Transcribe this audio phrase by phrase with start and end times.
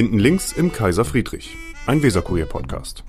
[0.00, 1.54] Hinten links im Kaiser Friedrich,
[1.86, 3.04] ein Weserkurier-Podcast.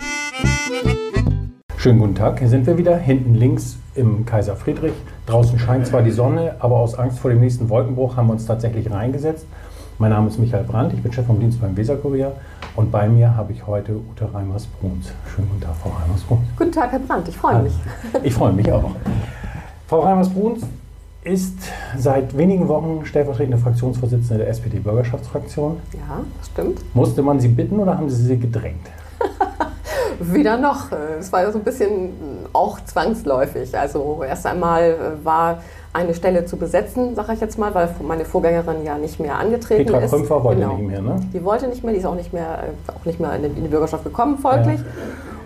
[1.78, 4.92] Schönen guten Tag, hier sind wir wieder, hinten links im Kaiser Friedrich.
[5.26, 8.46] Draußen scheint zwar die Sonne, aber aus Angst vor dem nächsten Wolkenbruch haben wir uns
[8.46, 9.46] tatsächlich reingesetzt.
[10.00, 12.34] Mein Name ist Michael Brandt, ich bin Chef vom Dienst beim Weserkurier
[12.76, 15.14] und bei mir habe ich heute Ute Reimers-Bruns.
[15.34, 16.42] Schönen guten Tag, Frau Reimers-Bruns.
[16.58, 17.74] Guten Tag, Herr Brandt, ich freue mich.
[18.22, 18.92] Ich freue mich auch.
[19.88, 20.64] Frau Reimers-Bruns
[21.24, 21.54] ist
[21.98, 25.78] seit wenigen Wochen stellvertretende Fraktionsvorsitzende der SPD-Bürgerschaftsfraktion.
[25.94, 26.96] Ja, das stimmt.
[26.96, 28.88] Musste man Sie bitten oder haben Sie sie gedrängt?
[30.20, 30.92] Weder noch.
[31.20, 32.10] Es war so ein bisschen
[32.54, 33.78] auch zwangsläufig.
[33.78, 35.60] Also erst einmal war
[35.94, 39.86] eine Stelle zu besetzen, sage ich jetzt mal, weil meine Vorgängerin ja nicht mehr angetreten
[39.86, 40.12] Petra ist.
[40.12, 40.76] Krümpfer wollte Genau.
[40.78, 41.16] nicht mehr, ne?
[41.34, 43.64] Die wollte nicht mehr, die ist auch nicht mehr, auch nicht mehr in die, in
[43.64, 44.80] die Bürgerschaft gekommen, folglich.
[44.80, 44.86] Ja.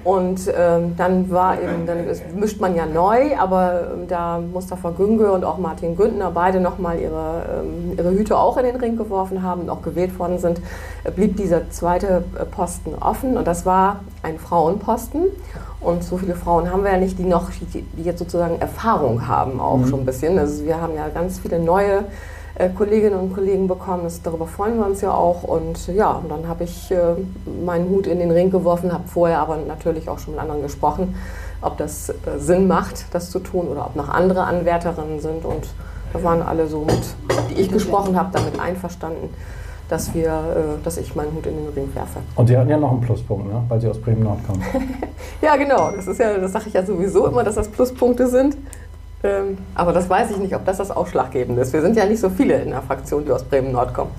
[0.05, 2.05] Und ähm, dann war eben, dann
[2.36, 7.00] mischt man ja neu, aber ähm, da Mustafa Günge und auch Martin Güntner beide nochmal
[7.00, 10.62] ihre, ähm, ihre Hüte auch in den Ring geworfen haben und auch gewählt worden sind,
[11.05, 15.24] äh, blieb dieser zweite äh, Posten offen und das war ein Frauenposten.
[15.82, 19.60] Und so viele Frauen haben wir ja nicht, die noch, die, jetzt sozusagen Erfahrung haben
[19.60, 20.37] auch schon ein bisschen.
[20.37, 22.04] Also wir haben ja ganz viele neue
[22.76, 24.04] Kolleginnen und Kollegen bekommen.
[24.04, 25.44] Das, darüber freuen wir uns ja auch.
[25.44, 27.16] Und ja, und dann habe ich äh,
[27.66, 31.16] meinen Hut in den Ring geworfen, habe vorher aber natürlich auch schon mit anderen gesprochen,
[31.62, 35.44] ob das äh, Sinn macht, das zu tun oder ob noch andere Anwärterinnen sind.
[35.44, 35.68] Und
[36.14, 37.02] da waren alle so mit,
[37.50, 39.30] die ich gesprochen habe, damit einverstanden,
[39.90, 42.20] dass, wir, äh, dass ich meinen Hut in den Ring werfe.
[42.36, 43.62] Und Sie hatten ja noch einen Pluspunkt, ne?
[43.68, 44.64] weil Sie aus Bremen-Nord kommen.
[45.42, 45.92] Ja, genau.
[45.92, 48.58] Das ist ja, das sage ich ja sowieso immer, dass das Pluspunkte sind.
[49.26, 51.73] Ähm, aber das weiß ich nicht, ob das das Ausschlaggebende ist.
[51.73, 54.12] Wir sind ja nicht so viele in der Fraktion, die aus Bremen-Nord kommen.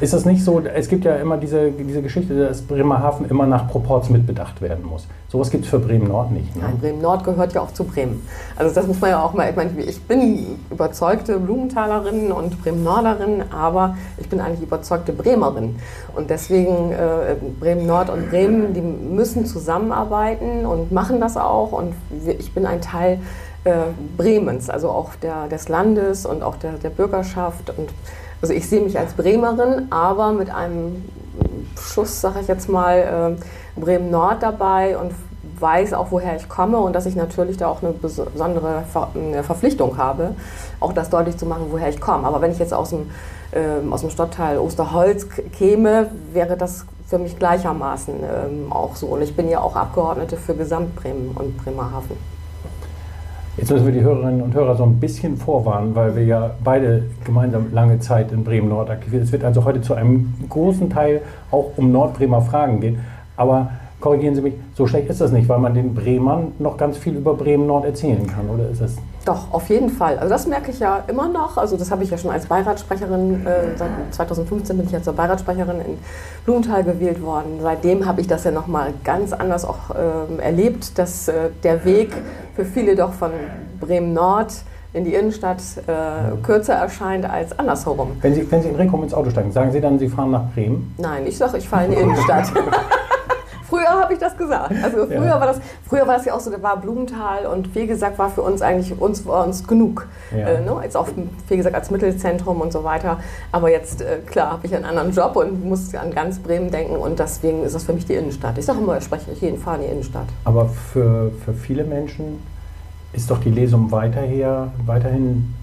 [0.00, 3.68] Ist es nicht so, es gibt ja immer diese, diese Geschichte, dass Bremerhaven immer nach
[3.68, 5.06] Proports mitbedacht werden muss.
[5.28, 6.54] Sowas gibt es für Bremen-Nord nicht.
[6.56, 6.62] Ne?
[6.64, 8.26] Nein, Bremen-Nord gehört ja auch zu Bremen.
[8.56, 13.44] Also das muss man ja auch mal, ich meine, ich bin überzeugte Blumentalerin und Bremen-Norderin,
[13.50, 15.76] aber ich bin eigentlich überzeugte Bremerin.
[16.14, 21.72] Und deswegen äh, Bremen-Nord und Bremen, die müssen zusammenarbeiten und machen das auch.
[21.72, 21.94] Und
[22.38, 23.20] ich bin ein Teil
[23.64, 23.72] äh,
[24.16, 27.70] Bremens, also auch der, des Landes und auch der, der Bürgerschaft.
[27.76, 27.90] Und
[28.40, 31.04] also ich sehe mich als Bremerin, aber mit einem
[31.78, 35.12] Schuss, sage ich jetzt mal, äh, Bremen-Nord dabei und
[35.58, 39.42] weiß auch, woher ich komme und dass ich natürlich da auch eine besondere Ver eine
[39.42, 40.34] Verpflichtung habe,
[40.80, 42.26] auch das deutlich zu machen, woher ich komme.
[42.26, 43.10] Aber wenn ich jetzt aus dem,
[43.52, 49.08] ähm, aus dem Stadtteil Osterholz käme, wäre das für mich gleichermaßen ähm, auch so.
[49.08, 52.16] Und ich bin ja auch Abgeordnete für Gesamtbremen und Bremerhaven.
[53.56, 57.04] Jetzt müssen wir die Hörerinnen und Hörer so ein bisschen vorwarnen, weil wir ja beide
[57.24, 59.22] gemeinsam lange Zeit in Bremen-Nord aktiv sind.
[59.22, 63.00] Es wird also heute zu einem großen Teil auch um Nordbremer Fragen gehen.
[63.36, 66.96] Aber korrigieren Sie mich, so schlecht ist das nicht, weil man den Bremern noch ganz
[66.96, 68.96] viel über Bremen-Nord erzählen kann, oder ist es?
[69.24, 70.18] Doch, auf jeden Fall.
[70.18, 71.58] Also das merke ich ja immer noch.
[71.58, 75.12] Also das habe ich ja schon als Beiratssprecherin, äh, seit 2015 bin ich ja zur
[75.12, 75.98] Beiratssprecherin in
[76.46, 77.58] Blumenthal gewählt worden.
[77.60, 82.14] Seitdem habe ich das ja nochmal ganz anders auch ähm, erlebt, dass äh, der Weg
[82.56, 83.30] für viele doch von
[83.80, 84.54] Bremen-Nord
[84.92, 88.12] in die Innenstadt äh, kürzer erscheint als andersherum.
[88.22, 90.50] Wenn Sie, wenn Sie in Rekum ins Auto steigen, sagen Sie dann, Sie fahren nach
[90.54, 90.94] Bremen?
[90.98, 92.50] Nein, ich sage, ich fahre in die Innenstadt.
[93.70, 94.72] Früher habe ich das gesagt.
[94.82, 95.40] Also früher, Ja.
[95.40, 98.28] war das, früher war das ja auch so, da war Blumenthal und wie gesagt war
[98.28, 100.08] für uns eigentlich uns, war uns genug.
[100.36, 100.48] Ja.
[100.48, 100.76] Äh, ne?
[100.82, 101.06] Jetzt auch
[101.48, 103.20] wie gesagt als Mittelzentrum und so weiter.
[103.52, 106.96] Aber jetzt äh, klar habe ich einen anderen Job und muss an ganz Bremen denken
[106.96, 108.58] und deswegen ist das für mich die Innenstadt.
[108.58, 110.26] Ich sage immer, ich spreche jeden Fall in die Innenstadt.
[110.44, 112.42] Aber für, für viele Menschen
[113.12, 115.54] ist doch die Lesung weiterher, weiterhin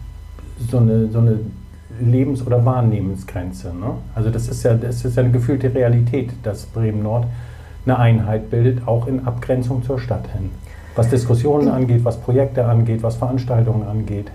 [0.72, 1.40] so eine, so eine
[2.00, 3.68] Lebens- oder Wahrnehmensgrenze.
[3.70, 3.92] Ne?
[4.16, 7.26] Also das ist, ja, das ist ja eine gefühlte Realität, dass Bremen-Nord
[7.88, 10.52] eine Einheit bildet, auch in Abgrenzung zur Stadt hin.
[10.96, 14.32] Was Diskussionen angeht, was Projekte angeht, was Veranstaltungen angeht.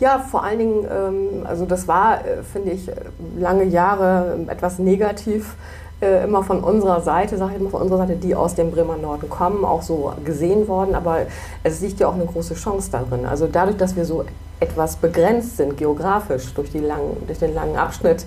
[0.00, 2.90] Ja, vor allen Dingen, ähm, also das war, äh, finde ich,
[3.38, 5.54] lange Jahre etwas negativ
[6.00, 8.96] äh, immer von unserer Seite, sage ich mal von unserer Seite, die aus dem Bremer
[8.96, 10.96] Norden kommen, auch so gesehen worden.
[10.96, 11.18] Aber
[11.62, 13.24] es liegt ja auch eine große Chance darin.
[13.24, 14.24] Also dadurch, dass wir so
[14.60, 18.24] etwas begrenzt sind, geografisch, durch, langen, durch den langen Abschnitt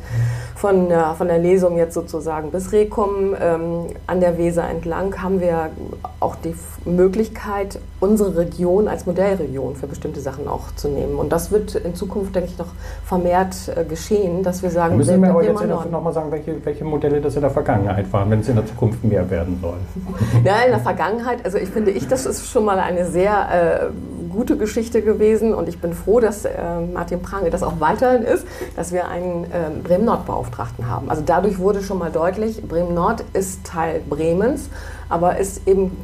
[0.56, 5.40] von, der- von der Lesung jetzt sozusagen bis Rekum ähm, an der Weser entlang, haben
[5.40, 5.70] wir
[6.20, 6.53] auch die
[6.85, 11.16] Möglichkeit, unsere Region als Modellregion für bestimmte Sachen auch zu nehmen.
[11.16, 12.68] Und das wird in Zukunft, denke ich, noch
[13.06, 15.91] vermehrt äh, geschehen, dass wir sagen, Müssen Sie mir aber jetzt in der- Norden.
[15.91, 18.66] noch mal sagen, welche, welche Modelle das in der Vergangenheit waren, wenn es in der
[18.66, 19.78] Zukunft mehr werden soll.
[20.44, 23.32] Ja, in der Vergangenheit, also ich finde ich, das ist schon mal eine sehr
[23.84, 26.51] äh, gute Geschichte gewesen und ich bin froh, dass äh,
[26.93, 28.45] Martin Prange das auch weiterhin ist,
[28.75, 31.09] dass wir einen äh, Bremen-Nord-Beauftragten haben.
[31.09, 34.69] Also dadurch wurde schon mal deutlich, Bremen-Nord ist Teil Bremens
[35.09, 35.96] aber ist eben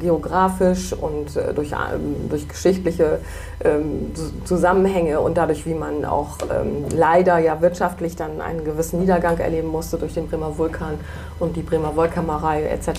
[0.00, 3.20] geografisch und äh, durch, ähm, durch geschichtliche
[3.64, 4.12] ähm,
[4.44, 9.68] Zusammenhänge und dadurch, wie man auch ähm, leider ja wirtschaftlich dann einen gewissen Niedergang erleben
[9.68, 10.98] musste durch den Bremer Vulkan
[11.38, 12.90] und die Bremer Wollkammerei etc.,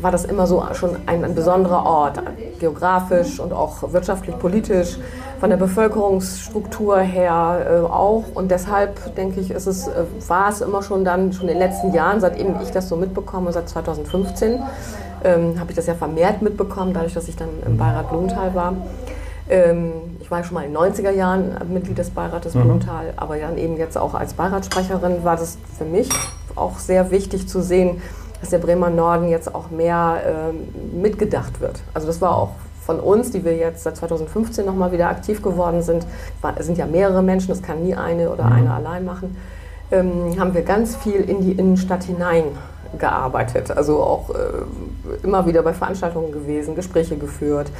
[0.00, 2.20] war das immer so schon ein, ein besonderer Ort,
[2.58, 4.96] geografisch und auch wirtschaftlich, politisch,
[5.44, 8.24] von der Bevölkerungsstruktur her äh, auch.
[8.32, 11.58] Und deshalb denke ich, ist es, äh, war es immer schon dann, schon in den
[11.58, 14.62] letzten Jahren, seitdem ich das so mitbekomme, seit 2015,
[15.22, 18.74] ähm, habe ich das ja vermehrt mitbekommen, dadurch, dass ich dann im Beirat Blumenthal war.
[19.50, 22.62] Ähm, ich war schon mal in den 90er Jahren Mitglied des Beirates mhm.
[22.62, 26.08] Blumenthal, aber dann eben jetzt auch als Beiratssprecherin war das für mich
[26.54, 28.00] auch sehr wichtig zu sehen,
[28.40, 31.82] dass der Bremer Norden jetzt auch mehr ähm, mitgedacht wird.
[31.92, 32.52] Also das war auch
[32.84, 36.06] von uns, die wir jetzt seit 2015 nochmal wieder aktiv geworden sind,
[36.56, 38.52] es sind ja mehrere Menschen, das kann nie eine oder mhm.
[38.52, 39.36] eine allein machen,
[39.90, 42.44] ähm, haben wir ganz viel in die Innenstadt hinein
[42.98, 43.70] gearbeitet.
[43.70, 47.70] Also auch äh, immer wieder bei Veranstaltungen gewesen, Gespräche geführt.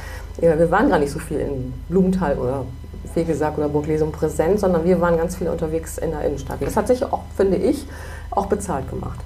[0.41, 2.65] Ja, wir waren gar nicht so viel in Blumenthal oder
[3.13, 6.57] Fegesack oder Burglesum präsent, sondern wir waren ganz viel unterwegs in der Innenstadt.
[6.61, 7.87] Das hat sich auch, finde ich,
[8.31, 9.19] auch bezahlt gemacht.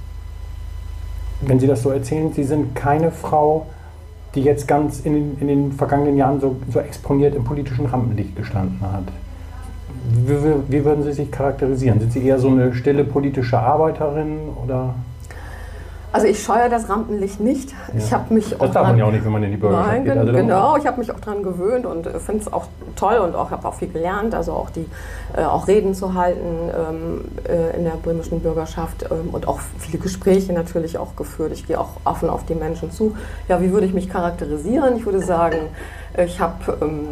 [1.41, 3.65] Wenn Sie das so erzählen, Sie sind keine Frau,
[4.35, 8.35] die jetzt ganz in den, in den vergangenen Jahren so, so exponiert im politischen Rampenlicht
[8.35, 9.03] gestanden hat.
[10.25, 10.37] Wie,
[10.67, 11.99] wie, würden Sie sich charakterisieren?
[11.99, 14.95] Sind Sie eher so eine stille politische Arbeiterin oder?
[16.11, 17.71] Also ich scheue das Rampenlicht nicht.
[17.71, 17.97] Ja.
[17.97, 20.03] Ich habe mich das darf man ja auch nicht, wenn man in die Bürgerschaft Nein,
[20.05, 20.17] geht.
[20.17, 22.65] Also genau, ich habe mich auch daran gewöhnt und äh, finde es auch
[22.95, 24.33] toll und auch habe auch viel gelernt.
[24.33, 24.87] Also auch die
[25.37, 29.99] äh, auch Reden zu halten ähm, äh, in der bremischen Bürgerschaft ähm, und auch viele
[29.99, 31.51] Gespräche natürlich auch geführt.
[31.53, 33.15] Ich gehe auch offen auf die Menschen zu.
[33.47, 34.97] Ja, wie würde ich mich charakterisieren?
[34.97, 35.57] Ich würde sagen,
[36.17, 37.07] ich habe ähm,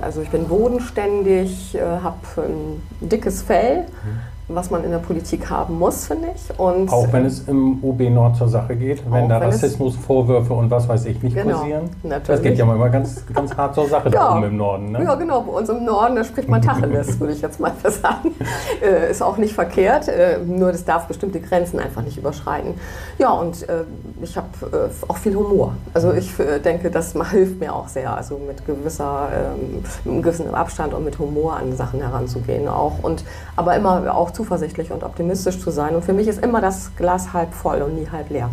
[0.00, 3.82] also ich bin bodenständig, äh, habe ein dickes Fell.
[3.82, 6.58] Mhm was man in der Politik haben muss, finde ich.
[6.58, 10.88] Und auch wenn es im UB Nord zur Sache geht, wenn da Rassismusvorwürfe und was
[10.88, 11.90] weiß ich nicht genau, kursieren.
[12.02, 12.26] Natürlich.
[12.26, 14.20] Das geht ja immer ganz, ganz hart zur Sache ja.
[14.20, 14.92] da oben im Norden.
[14.92, 15.04] Ne?
[15.04, 15.42] Ja, genau.
[15.42, 18.34] Bei uns im Norden, da spricht man Tacheles, würde ich jetzt mal sagen.
[18.82, 22.74] Äh, ist auch nicht verkehrt, äh, nur das darf bestimmte Grenzen einfach nicht überschreiten.
[23.18, 23.84] Ja, und äh,
[24.22, 25.74] ich habe äh, auch viel Humor.
[25.94, 30.22] Also ich äh, denke, das hilft mir auch sehr, also mit gewisser, ähm, mit einem
[30.22, 33.02] gewissen Abstand und mit Humor an Sachen heranzugehen auch.
[33.02, 33.24] Und,
[33.56, 35.94] aber immer auch zu zuversichtlich und optimistisch zu sein.
[35.94, 38.48] Und für mich ist immer das Glas halb voll und nie halb leer.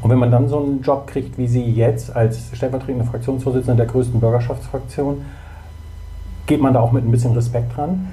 [0.00, 3.86] Und wenn man dann so einen Job kriegt wie Sie jetzt als stellvertretende Fraktionsvorsitzende der
[3.92, 5.22] größten Bürgerschaftsfraktion,
[6.46, 8.08] geht man da auch mit ein bisschen Respekt dran?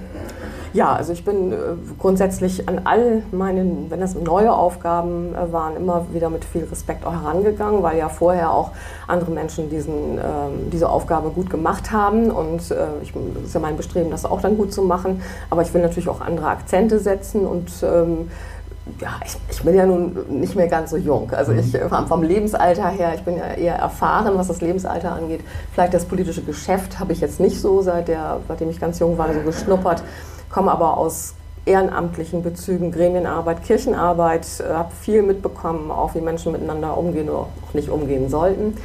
[0.74, 1.56] Ja, also ich bin äh,
[1.98, 7.06] grundsätzlich an all meinen, wenn das neue Aufgaben äh, waren, immer wieder mit viel Respekt
[7.06, 8.72] auch herangegangen, weil ja vorher auch
[9.08, 13.60] andere Menschen diesen, ähm, diese Aufgabe gut gemacht haben und äh, ich, es ist ja
[13.60, 15.22] mein Bestreben, das auch dann gut zu machen.
[15.50, 18.30] Aber ich will natürlich auch andere Akzente setzen und ähm,
[19.00, 21.32] ja, ich, ich, bin ja nun nicht mehr ganz so jung.
[21.32, 21.78] Also ich
[22.08, 25.42] vom Lebensalter her, ich bin ja eher erfahren, was das Lebensalter angeht.
[25.74, 29.18] Vielleicht das politische Geschäft habe ich jetzt nicht so, seit der, seitdem ich ganz jung
[29.18, 30.04] war, so geschnuppert
[30.50, 31.34] komme aber aus
[31.66, 37.74] ehrenamtlichen Bezügen, Gremienarbeit, Kirchenarbeit, äh, habe viel mitbekommen, auch wie Menschen miteinander umgehen oder auch
[37.74, 38.76] nicht umgehen sollten.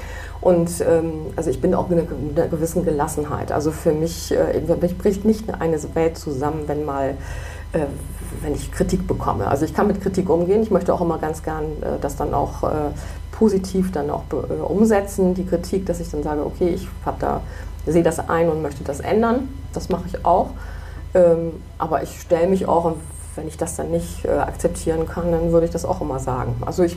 [0.40, 2.00] Und ähm, also ich bin auch in
[2.36, 3.50] einer gewissen Gelassenheit.
[3.50, 7.16] Also für mich, äh, mich bricht nicht eine Welt zusammen, wenn mal
[7.72, 7.86] äh,
[8.42, 9.46] wenn ich Kritik bekomme.
[9.46, 10.62] Also ich kann mit Kritik umgehen.
[10.62, 12.62] Ich möchte auch immer ganz gern äh, das dann auch
[13.32, 14.22] positiv dann auch
[14.68, 16.86] umsetzen, die Kritik, dass ich dann sage, okay, ich
[17.18, 17.40] da,
[17.84, 19.48] sehe das ein und möchte das ändern.
[19.72, 20.50] Das mache ich auch.
[21.14, 22.96] Ähm, aber ich stelle mich auch, und
[23.36, 26.54] wenn ich das dann nicht äh, akzeptieren kann, dann würde ich das auch immer sagen.
[26.66, 26.96] Also ich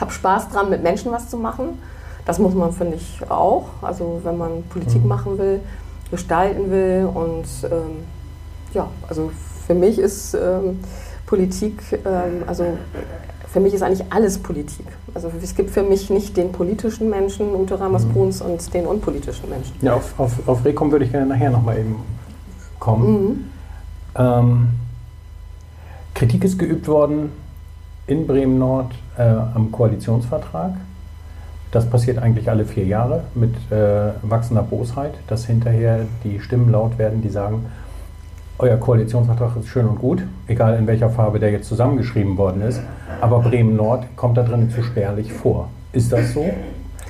[0.00, 1.78] habe Spaß dran, mit Menschen was zu machen.
[2.26, 3.66] Das muss man, finde ich, auch.
[3.82, 5.08] Also wenn man Politik mhm.
[5.08, 5.60] machen will,
[6.10, 7.08] gestalten will.
[7.12, 8.04] Und ähm,
[8.72, 9.30] ja, also
[9.66, 10.80] für mich ist ähm,
[11.26, 12.64] Politik, ähm, also
[13.52, 14.86] für mich ist eigentlich alles Politik.
[15.14, 18.50] Also es gibt für mich nicht den politischen Menschen, Ute Ramers-Bruns, mhm.
[18.50, 19.74] und den unpolitischen Menschen.
[19.80, 21.96] Ja, auf, auf, auf Rekom würde ich gerne nachher nochmal eben
[22.78, 23.22] kommen.
[23.22, 23.44] Mhm.
[24.16, 24.68] Ähm,
[26.14, 27.30] Kritik ist geübt worden
[28.06, 30.72] in Bremen Nord äh, am Koalitionsvertrag.
[31.72, 36.98] Das passiert eigentlich alle vier Jahre mit äh, wachsender Bosheit, dass hinterher die Stimmen laut
[36.98, 37.66] werden, die sagen,
[38.58, 42.80] euer Koalitionsvertrag ist schön und gut, egal in welcher Farbe der jetzt zusammengeschrieben worden ist,
[43.20, 45.68] aber Bremen Nord kommt da drin zu spärlich vor.
[45.92, 46.48] Ist das so?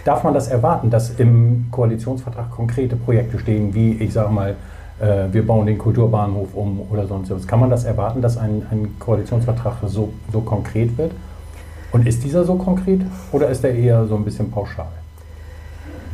[0.07, 4.57] Darf man das erwarten, dass im Koalitionsvertrag konkrete Projekte stehen, wie ich sage mal
[5.01, 7.47] äh, wir bauen den Kulturbahnhof um oder sonst was.
[7.47, 11.13] Kann man das erwarten, dass ein, ein Koalitionsvertrag so, so konkret wird?
[11.93, 14.89] Und ist dieser so konkret oder ist er eher so ein bisschen pauschal?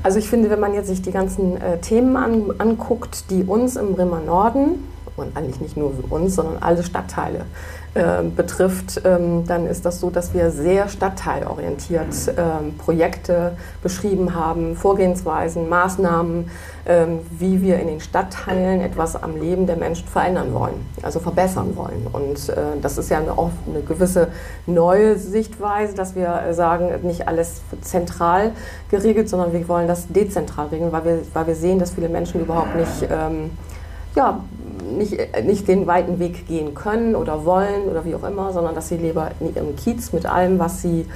[0.02, 3.76] Also ich finde, wenn man jetzt sich die ganzen äh, Themen an, anguckt, die uns
[3.76, 4.84] im Bremer Norden
[5.16, 7.44] und eigentlich nicht nur uns, sondern alle Stadtteile
[7.92, 14.76] äh, betrifft, ähm, dann ist das so, dass wir sehr stadtteilorientiert ähm, Projekte beschrieben haben,
[14.76, 16.48] Vorgehensweisen, Maßnahmen,
[16.86, 21.76] ähm, wie wir in den Stadtteilen etwas am Leben der Menschen verändern wollen, also verbessern
[21.76, 22.06] wollen.
[22.12, 24.28] Und äh, das ist ja eine, auch eine gewisse
[24.66, 28.52] neue Sichtweise, dass wir sagen, nicht alles zentral
[28.88, 32.40] geregelt, sondern wir wollen das dezentral regeln, weil wir, weil wir sehen, dass viele Menschen
[32.40, 33.50] überhaupt nicht ähm,
[34.14, 34.40] ja,
[34.96, 38.88] nicht, nicht den weiten Weg gehen können oder wollen oder wie auch immer, sondern dass
[38.88, 41.06] sie lieber in ihrem Kiez mit allem, was sie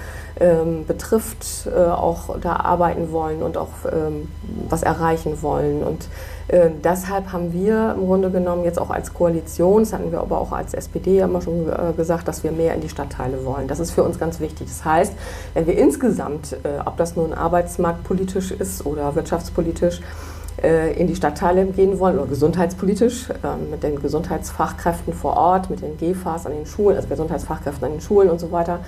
[0.40, 4.28] ähm, betrifft, äh, auch da arbeiten wollen und auch ähm,
[4.68, 5.82] was erreichen wollen.
[5.82, 6.08] Und
[6.48, 10.40] äh, deshalb haben wir im Grunde genommen jetzt auch als Koalition, das hatten wir aber
[10.40, 13.68] auch als SPD immer schon äh, gesagt, dass wir mehr in die Stadtteile wollen.
[13.68, 14.66] Das ist für uns ganz wichtig.
[14.68, 15.12] Das heißt,
[15.54, 21.66] wenn wir insgesamt, äh, ob das nun arbeitsmarktpolitisch ist oder wirtschaftspolitisch, äh, in die Stadtteile
[21.66, 26.64] gehen wollen oder gesundheitspolitisch ähm, mit den Gesundheitsfachkräften vor Ort, mit den GFAs an den
[26.64, 28.78] Schulen, also Gesundheitsfachkräften an den Schulen und so weiter.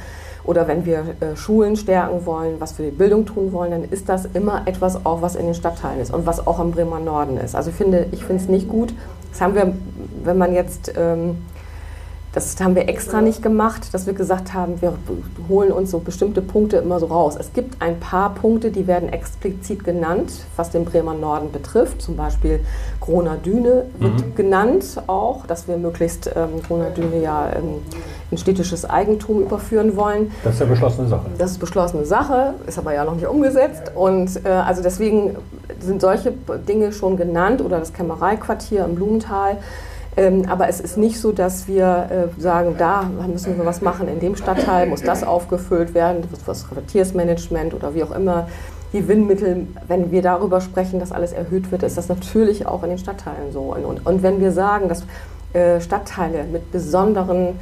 [0.45, 4.09] Oder wenn wir äh, Schulen stärken wollen, was für die Bildung tun wollen, dann ist
[4.09, 7.37] das immer etwas auch, was in den Stadtteilen ist und was auch im Bremer Norden
[7.37, 7.57] ist.
[7.57, 8.95] Also ich finde, ich finde es nicht gut.
[9.33, 9.75] Das haben wir,
[10.23, 11.39] wenn man jetzt ähm,
[12.37, 14.93] das haben wir extra nicht gemacht, dass wir gesagt haben, wir
[15.49, 17.35] holen uns so bestimmte Punkte immer so raus.
[17.41, 22.03] Es gibt ein paar Punkte, die werden explizit genannt, was den Bremer Norden betrifft.
[22.03, 22.61] Zum Beispiel
[23.01, 24.35] Grona Düne wird mhm.
[24.35, 27.77] genannt auch, dass wir möglichst ähm, Grona Düne ja ähm,
[28.31, 30.31] in städtisches Eigentum überführen wollen.
[30.45, 31.31] Das ist ja beschlossene Sache.
[31.39, 33.93] Das ist beschlossene Sache, ist aber ja noch nicht umgesetzt.
[33.95, 35.37] Und äh, also deswegen
[35.81, 36.35] sind solche
[36.69, 39.57] Dinge schon genannt oder das Kämmereiquartier im Blumenthal.
[40.17, 44.09] Ähm, aber es ist nicht so, dass wir äh, sagen, da müssen wir was machen,
[44.09, 48.49] in dem Stadtteil muss das aufgefüllt werden, das Quartiersmanagement oder wie auch immer.
[48.93, 52.91] Die Gewinnmittel, wenn wir darüber sprechen, dass alles erhöht wird, ist das natürlich auch in
[52.91, 53.75] den Stadtteilen so.
[53.75, 55.05] Und, und, wenn wir sagen, dass
[55.53, 57.59] äh, Stadtteile mit besonderen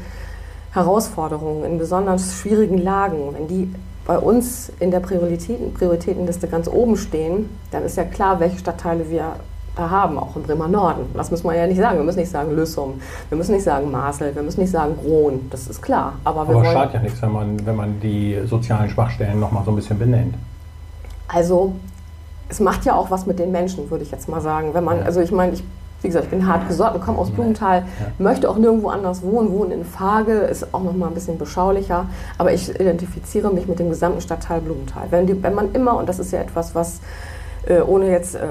[0.73, 3.75] Herausforderungen, in besonders schwierigen Lagen, wenn die
[4.07, 9.09] bei uns in der Prioritäten, Prioritätenliste ganz oben stehen, dann ist ja klar, welche Stadtteile
[9.11, 9.37] wir
[9.77, 11.07] haben, auch im Bremer Norden.
[11.15, 11.99] Das muss man ja nicht sagen.
[11.99, 15.49] Wir müssen nicht sagen Lüssum, wir müssen nicht sagen Marcel, wir müssen nicht sagen Grohn,
[15.51, 16.15] das ist klar.
[16.25, 19.71] Aber, wir Aber schadet ja nichts, wenn man, wenn man die sozialen Schwachstellen nochmal so
[19.73, 20.35] ein bisschen benennt.
[21.29, 21.73] Also,
[22.49, 24.75] es macht ja auch was mit den Menschen, würde ich jetzt mal sagen.
[24.75, 25.65] Wenn man, also ich meine, ich,
[26.03, 27.85] wie gesagt, ich bin hart gesorgt, komme aus Blumenthal,
[28.19, 32.53] möchte auch nirgendwo anders wohnen, wohnen in Fage, ist auch nochmal ein bisschen beschaulicher, aber
[32.53, 35.05] ich identifiziere mich mit dem gesamten Stadtteil Blumenthal.
[35.11, 37.01] Wenn, die, wenn man immer, und das ist ja etwas, was
[37.67, 38.47] äh, ohne jetzt äh,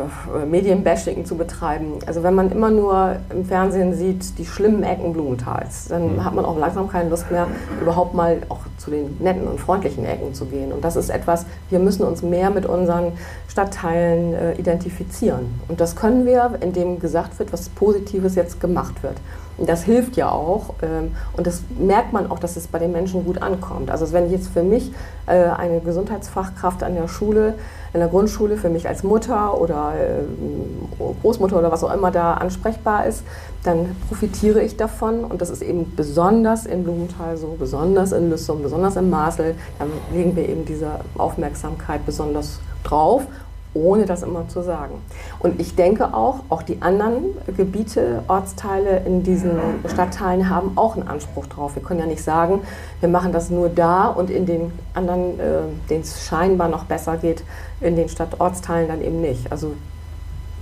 [0.45, 1.99] Medienbashing zu betreiben.
[2.05, 6.25] Also wenn man immer nur im Fernsehen sieht, die schlimmen Ecken Blumentals, dann mhm.
[6.25, 7.47] hat man auch langsam keine Lust mehr,
[7.81, 10.71] überhaupt mal auch zu den netten und freundlichen Ecken zu gehen.
[10.71, 13.13] Und das ist etwas, wir müssen uns mehr mit unseren
[13.47, 15.59] Stadtteilen äh, identifizieren.
[15.67, 19.15] Und das können wir, indem gesagt wird, was Positives jetzt gemacht wird.
[19.57, 20.73] Und das hilft ja auch.
[20.81, 23.91] Ähm, und das merkt man auch, dass es bei den Menschen gut ankommt.
[23.91, 24.91] Also wenn jetzt für mich
[25.27, 27.55] äh, eine Gesundheitsfachkraft an der Schule
[27.93, 32.33] in der Grundschule für mich als Mutter oder äh, Großmutter oder was auch immer da
[32.33, 33.23] ansprechbar ist,
[33.63, 35.23] dann profitiere ich davon.
[35.23, 39.55] Und das ist eben besonders in Blumenthal so, besonders in Lüssum, besonders in Marcel.
[39.77, 43.27] Da legen wir eben diese Aufmerksamkeit besonders drauf
[43.73, 44.95] ohne das immer zu sagen.
[45.39, 49.51] Und ich denke auch, auch die anderen Gebiete, Ortsteile in diesen
[49.87, 51.75] Stadtteilen haben auch einen Anspruch drauf.
[51.75, 52.61] Wir können ja nicht sagen,
[52.99, 57.17] wir machen das nur da und in den anderen, äh, denen es scheinbar noch besser
[57.17, 57.43] geht,
[57.81, 59.51] in den Stadtortsteilen dann eben nicht.
[59.51, 59.73] Also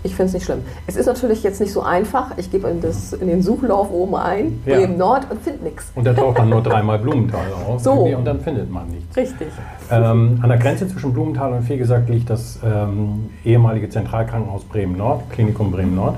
[0.03, 0.61] ich finde es nicht schlimm.
[0.87, 2.37] Es ist natürlich jetzt nicht so einfach.
[2.37, 2.81] Ich gebe in,
[3.21, 4.77] in den Suchlauf oben ein, ja.
[4.77, 5.91] Bremen Nord und finde nichts.
[5.95, 7.81] Und da taucht dann nur dreimal Blumenthal auf.
[7.91, 7.91] So.
[7.91, 9.15] Und dann findet man nichts.
[9.15, 9.47] Richtig.
[9.89, 15.29] Ähm, an der Grenze zwischen Blumenthal und gesagt liegt das ähm, ehemalige Zentralkrankenhaus Bremen Nord,
[15.31, 16.15] Klinikum Bremen Nord.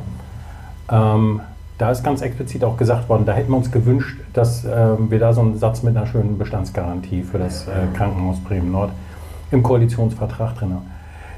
[0.91, 1.41] Ähm,
[1.77, 5.19] da ist ganz explizit auch gesagt worden, da hätten wir uns gewünscht, dass ähm, wir
[5.19, 8.91] da so einen Satz mit einer schönen Bestandsgarantie für das äh, Krankenhaus Bremen Nord
[9.51, 10.92] im Koalitionsvertrag drin haben.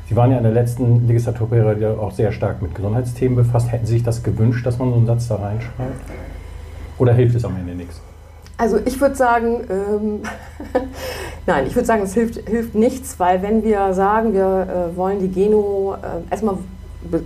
[0.07, 3.71] Sie waren ja in der letzten Legislaturperiode auch sehr stark mit Gesundheitsthemen befasst.
[3.71, 5.99] Hätten Sie sich das gewünscht, dass man so einen Satz da reinschreibt?
[6.97, 7.99] Oder hilft es am Ende nichts?
[8.57, 10.21] Also ich würde sagen, ähm,
[11.45, 15.19] nein, ich würde sagen, es hilft, hilft nichts, weil wenn wir sagen, wir äh, wollen
[15.19, 16.57] die Geno, äh, erstmal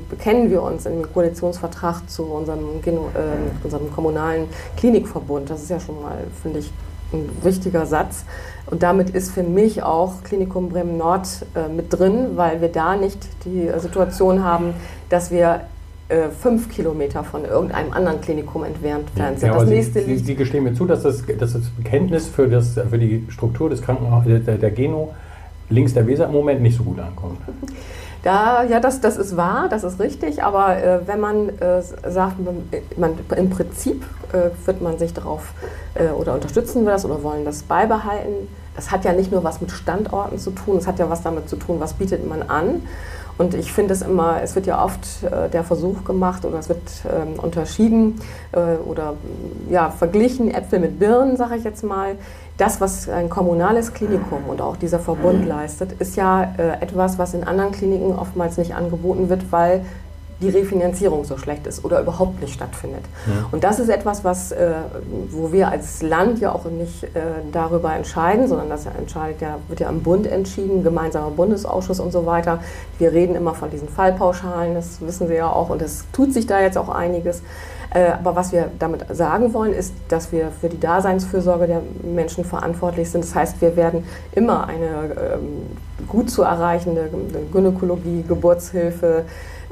[0.09, 5.49] bekennen wir uns im Koalitionsvertrag zu unserem, Geno, äh, unserem kommunalen Klinikverbund.
[5.49, 6.71] Das ist ja schon mal, finde ich,
[7.13, 8.25] ein wichtiger Satz.
[8.69, 12.95] Und damit ist für mich auch Klinikum Bremen Nord äh, mit drin, weil wir da
[12.95, 14.73] nicht die äh, Situation haben,
[15.09, 15.61] dass wir
[16.09, 19.41] äh, fünf Kilometer von irgendeinem anderen Klinikum entfernt sind.
[19.41, 22.47] Ja, das nächste Sie, Sie, Sie, gestehen mir zu, dass das, dass das Bekenntnis für,
[22.47, 25.13] das, für die Struktur des Krankenhauses, der, der Geno
[25.69, 27.39] links der Weser im Moment nicht so gut ankommt.
[28.23, 32.35] Da, ja, das, das ist wahr, das ist richtig, aber äh, wenn man äh, sagt,
[32.97, 35.53] man, im Prinzip äh, wird man sich darauf
[35.95, 39.61] äh, oder unterstützen wir das oder wollen das beibehalten, das hat ja nicht nur was
[39.61, 42.81] mit Standorten zu tun, es hat ja was damit zu tun, was bietet man an.
[43.39, 46.67] Und ich finde es immer, es wird ja oft äh, der Versuch gemacht oder es
[46.67, 48.19] wird ähm, unterschieden
[48.51, 49.13] äh, oder
[49.69, 52.15] ja, verglichen, Äpfel mit Birnen, sage ich jetzt mal.
[52.57, 57.33] Das, was ein kommunales Klinikum und auch dieser Verbund leistet, ist ja äh, etwas, was
[57.33, 59.85] in anderen Kliniken oftmals nicht angeboten wird, weil
[60.41, 63.03] die Refinanzierung so schlecht ist oder überhaupt nicht stattfindet.
[63.27, 63.47] Ja.
[63.51, 64.71] Und das ist etwas, was, äh,
[65.29, 67.07] wo wir als Land ja auch nicht äh,
[67.51, 72.25] darüber entscheiden, sondern das entscheidet ja, wird ja am Bund entschieden, gemeinsamer Bundesausschuss und so
[72.25, 72.59] weiter.
[72.97, 76.47] Wir reden immer von diesen Fallpauschalen, das wissen Sie ja auch, und es tut sich
[76.47, 77.41] da jetzt auch einiges.
[77.91, 82.45] Äh, aber was wir damit sagen wollen, ist, dass wir für die Daseinsfürsorge der Menschen
[82.45, 83.23] verantwortlich sind.
[83.23, 84.03] Das heißt, wir werden
[84.33, 84.85] immer eine
[85.33, 87.09] ähm, gut zu erreichende
[87.51, 89.25] Gynäkologie, Geburtshilfe,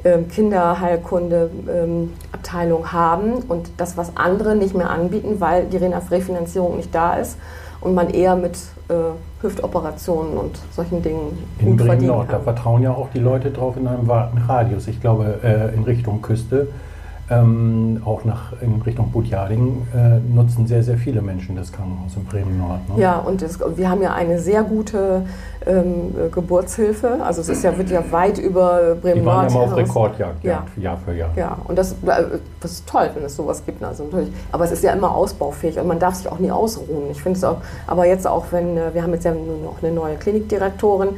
[0.03, 6.77] ähm, Kinderheilkunde ähm, Abteilung haben und das, was andere nicht mehr anbieten, weil die Refinanzierung
[6.77, 7.37] nicht da ist
[7.81, 8.57] und man eher mit
[8.89, 8.93] äh,
[9.41, 12.39] Hüftoperationen und solchen Dingen in gut verdienen Nord, kann.
[12.39, 14.87] Da vertrauen ja auch die Leute drauf in einem Radius.
[14.87, 16.67] Ich glaube, äh, in Richtung Küste
[17.29, 22.23] ähm, auch nach, in Richtung Budjading äh, nutzen sehr, sehr viele Menschen das Krankenhaus in
[22.23, 22.89] Bremen-Nord.
[22.89, 23.01] Ne?
[23.01, 25.23] Ja, und das, wir haben ja eine sehr gute
[25.65, 27.19] ähm, Geburtshilfe.
[27.21, 29.15] Also es ist ja, wird ja weit über Bremen-Nord.
[29.15, 30.65] Die waren ja mal auf Rekordjagd, ja.
[30.77, 31.29] Jahr für Jahr.
[31.35, 31.95] Ja, und das,
[32.61, 33.83] das ist toll, wenn es sowas gibt.
[33.83, 37.11] Also natürlich, aber es ist ja immer ausbaufähig und man darf sich auch nie ausruhen.
[37.11, 37.57] Ich finde es auch,
[37.87, 41.09] aber jetzt auch, wenn, äh, wir haben jetzt ja nur noch eine neue Klinikdirektorin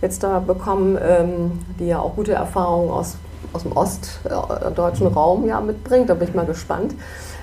[0.00, 3.16] jetzt da bekommen, ähm, die ja auch gute Erfahrungen aus
[3.56, 6.08] aus dem ostdeutschen Raum ja mitbringt.
[6.08, 6.94] Da bin ich mal gespannt,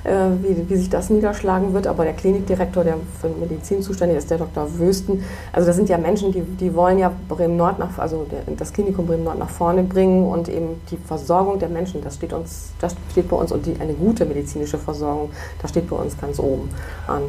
[0.04, 1.88] äh, wie, wie sich das niederschlagen wird.
[1.88, 4.80] Aber der Klinikdirektor, der für Medizin zuständig ist, der Dr.
[4.80, 8.26] Wösten, also das sind ja Menschen, die, die wollen ja Bremen Nord nach, also
[8.58, 12.34] das Klinikum Bremen Nord nach vorne bringen und eben die Versorgung der Menschen, das steht
[12.34, 16.18] uns, das steht bei uns und die, eine gute medizinische Versorgung, das steht bei uns
[16.20, 16.70] ganz oben
[17.08, 17.24] an.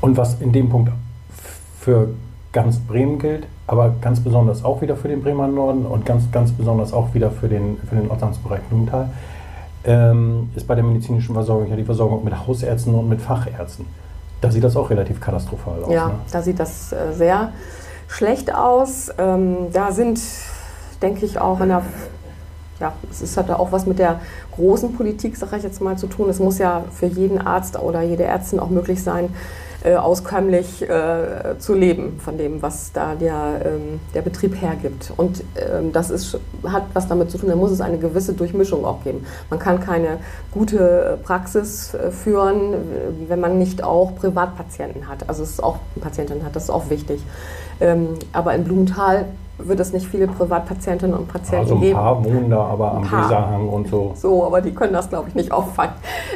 [0.00, 0.92] Und was in dem Punkt
[1.80, 2.10] für
[2.52, 6.50] ganz Bremen gilt, aber ganz besonders auch wieder für den Bremer Norden und ganz, ganz
[6.50, 9.10] besonders auch wieder für den, für den Ortsamtsbereich Blumenthal,
[9.84, 13.84] ähm, ist bei der medizinischen Versorgung ja die Versorgung mit Hausärzten und mit Fachärzten.
[14.40, 15.92] Da sieht das auch relativ katastrophal aus.
[15.92, 16.14] Ja, ne?
[16.32, 17.52] da sieht das äh, sehr
[18.08, 19.10] schlecht aus.
[19.18, 20.18] Ähm, da sind,
[21.02, 21.82] denke ich, auch in der
[22.80, 24.20] ja, es hat auch was mit der
[24.54, 26.30] großen Politik, sage ich jetzt mal, zu tun.
[26.30, 29.30] Es muss ja für jeden Arzt oder jede Ärztin auch möglich sein,
[29.84, 35.12] äh, auskömmlich äh, zu leben von dem, was da der, ähm, der Betrieb hergibt.
[35.16, 38.84] Und ähm, das ist, hat was damit zu tun, da muss es eine gewisse Durchmischung
[38.84, 39.24] auch geben.
[39.50, 40.18] Man kann keine
[40.52, 42.74] gute Praxis äh, führen,
[43.28, 45.28] wenn man nicht auch Privatpatienten hat.
[45.28, 47.22] Also es ist auch Patientinnen hat, das ist auch wichtig.
[47.80, 49.26] Ähm, aber in Blumenthal
[49.58, 51.94] wird es nicht viele Privatpatientinnen und Patienten also ein geben.
[51.94, 54.12] paar wohnen da aber am Weserhang und so.
[54.14, 55.94] So, aber die können das, glaube ich, nicht auffangen,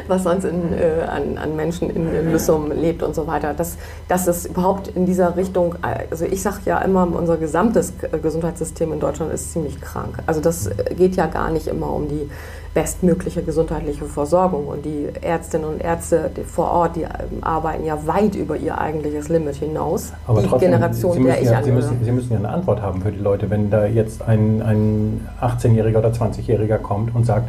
[0.09, 3.55] was sonst in, äh, an, an, Menschen in, in Lüssum lebt und so weiter.
[3.55, 3.77] Das,
[4.09, 5.77] das ist überhaupt in dieser Richtung,
[6.11, 10.19] also ich sage ja immer, unser gesamtes Gesundheitssystem in Deutschland ist ziemlich krank.
[10.27, 12.29] Also das geht ja gar nicht immer um die
[12.75, 14.67] bestmögliche gesundheitliche Versorgung.
[14.67, 19.29] Und die Ärztinnen und Ärzte vor Ort, die ähm, arbeiten ja weit über ihr eigentliches
[19.29, 20.13] Limit hinaus.
[20.27, 22.49] Aber die trotzdem, Generation, Sie müssen, der ich ja, Sie müssen, Sie müssen ja eine
[22.49, 27.27] Antwort haben für die Leute, wenn da jetzt ein, ein 18-Jähriger oder 20-Jähriger kommt und
[27.27, 27.49] sagt,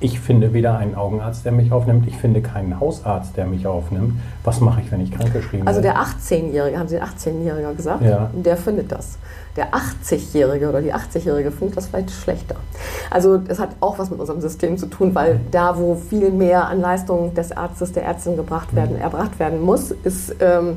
[0.00, 4.14] ich finde weder einen Augenarzt, der mich aufnimmt, ich finde keinen Hausarzt, der mich aufnimmt.
[4.42, 5.68] Was mache ich, wenn ich krankgeschrieben bin?
[5.68, 8.02] Also der 18-Jährige, haben Sie 18-Jähriger gesagt?
[8.02, 8.30] Ja.
[8.34, 9.18] Der findet das.
[9.56, 12.56] Der 80-Jährige oder die 80-Jährige findet das vielleicht schlechter.
[13.10, 16.66] Also es hat auch was mit unserem System zu tun, weil da, wo viel mehr
[16.66, 18.76] an Leistungen des Arztes, der Ärztin gebracht mhm.
[18.76, 20.76] werden, erbracht werden muss, ist ähm,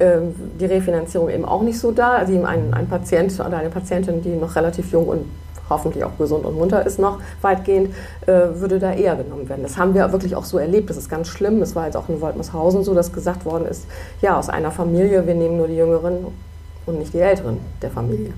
[0.00, 0.18] äh,
[0.58, 2.16] die Refinanzierung eben auch nicht so da.
[2.16, 5.24] Also ein, ein Patient oder eine Patientin, die noch relativ jung und
[5.68, 7.94] hoffentlich auch gesund und munter ist noch weitgehend,
[8.26, 9.62] äh, würde da eher genommen werden.
[9.62, 10.90] Das haben wir wirklich auch so erlebt.
[10.90, 11.62] Das ist ganz schlimm.
[11.62, 13.86] Es war jetzt auch in Woltmershausen so, dass gesagt worden ist,
[14.20, 16.26] ja, aus einer Familie, wir nehmen nur die Jüngeren
[16.86, 18.32] und nicht die Älteren der Familie.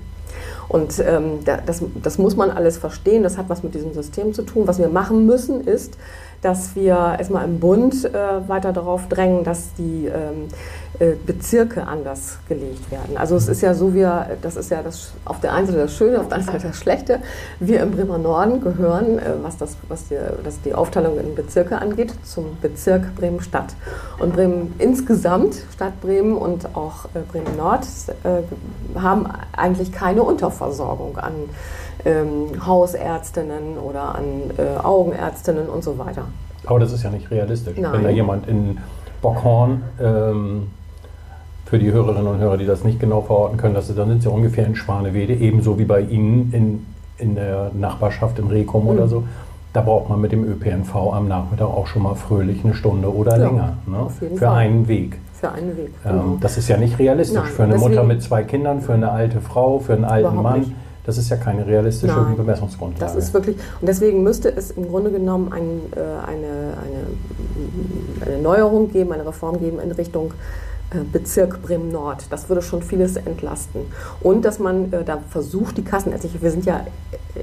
[0.67, 4.43] Und ähm, das, das muss man alles verstehen, das hat was mit diesem System zu
[4.43, 4.67] tun.
[4.67, 5.97] Was wir machen müssen, ist,
[6.41, 10.47] dass wir erstmal im Bund äh, weiter darauf drängen, dass die ähm,
[10.88, 10.88] äh,
[11.25, 13.15] Bezirke anders gelegt werden.
[13.15, 15.93] Also es ist ja so, wir, das ist ja das, auf der einen Seite das
[15.95, 17.19] Schöne, auf der anderen Seite das Schlechte.
[17.59, 21.79] Wir im Bremer Norden gehören, äh, was, das, was die, das die Aufteilung in Bezirke
[21.79, 23.75] angeht, zum Bezirk Bremen-Stadt.
[24.19, 27.85] Und Bremen insgesamt, Stadt Bremen und auch äh, Bremen-Nord,
[28.23, 31.33] äh, haben eigentlich keine Unterversorgung an
[32.03, 34.25] ähm, Hausärztinnen oder an
[34.57, 36.23] äh, Augenärztinnen und so weiter.
[36.65, 37.77] Aber das ist ja nicht realistisch.
[37.77, 37.93] Nein.
[37.93, 38.79] Wenn da jemand in
[39.21, 40.67] Bockhorn ähm,
[41.69, 44.29] für die Hörerinnen und Hörer, die das nicht genau verorten können, das, dann sind sie
[44.29, 46.85] ungefähr in Schwanewede, ebenso wie bei Ihnen in,
[47.19, 48.89] in der Nachbarschaft in Rekum mhm.
[48.89, 49.23] oder so.
[49.71, 53.37] Da braucht man mit dem ÖPNV am Nachmittag auch schon mal fröhlich eine Stunde oder
[53.37, 54.07] ja, länger ne?
[54.09, 54.57] für Fall.
[54.57, 55.19] einen Weg.
[55.33, 55.91] Für einen Weg.
[56.05, 56.37] Ähm, genau.
[56.41, 59.39] das ist ja nicht realistisch Nein, für eine Mutter mit zwei Kindern, für eine alte
[59.39, 60.61] Frau, für einen alten Mann.
[60.61, 60.71] Nicht.
[61.05, 63.13] Das ist ja keine realistische Nein, Bemessungsgrundlage.
[63.13, 66.77] Das ist wirklich, und deswegen müsste es im Grunde genommen ein, äh, eine,
[68.25, 70.31] eine, eine Neuerung geben, eine Reform geben in Richtung
[70.91, 72.25] äh, Bezirk Bremen-Nord.
[72.29, 73.81] Das würde schon vieles entlasten.
[74.21, 76.85] Und dass man äh, da versucht, die Kassenärztliche, wir sind ja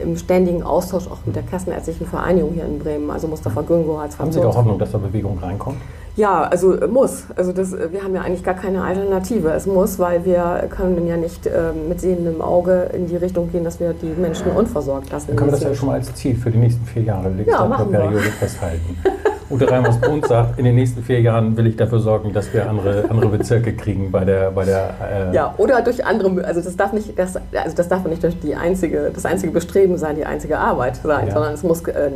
[0.03, 4.19] im ständigen Austausch auch mit der Kassenärztlichen Vereinigung hier in Bremen, also Mustafa Güngo als
[4.19, 5.79] Haben Sie da Hoffnung, dass da Bewegung reinkommt?
[6.17, 7.25] Ja, also äh, muss.
[7.37, 9.51] Also das, äh, wir haben ja eigentlich gar keine Alternative.
[9.51, 13.65] Es muss, weil wir können ja nicht äh, mit sehendem Auge in die Richtung gehen,
[13.65, 15.29] dass wir die Menschen unversorgt lassen.
[15.29, 18.17] Dann können wir das ja schon mal als Ziel für die nächsten vier Jahre Legislaturperiode
[18.17, 18.97] ja, festhalten.
[19.49, 23.05] Ute Reimers-Brunz sagt, in den nächsten vier Jahren will ich dafür sorgen, dass wir andere,
[23.09, 24.51] andere Bezirke kriegen bei der...
[24.51, 26.45] Bei der äh ja, oder durch andere...
[26.45, 29.99] Also das darf nicht, das, also das darf nicht durch die einzige, das einzige Bestreben
[29.99, 31.33] sein, die einzige Arbeit sein, ja.
[31.33, 32.11] sondern es muss, äh,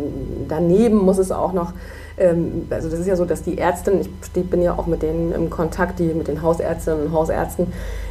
[0.49, 1.73] daneben muss es auch noch
[2.19, 5.33] ähm, also das ist ja so, dass die Ärztinnen, ich bin ja auch mit denen
[5.33, 7.69] im Kontakt, die mit den Hausärztinnen und Hausärzten,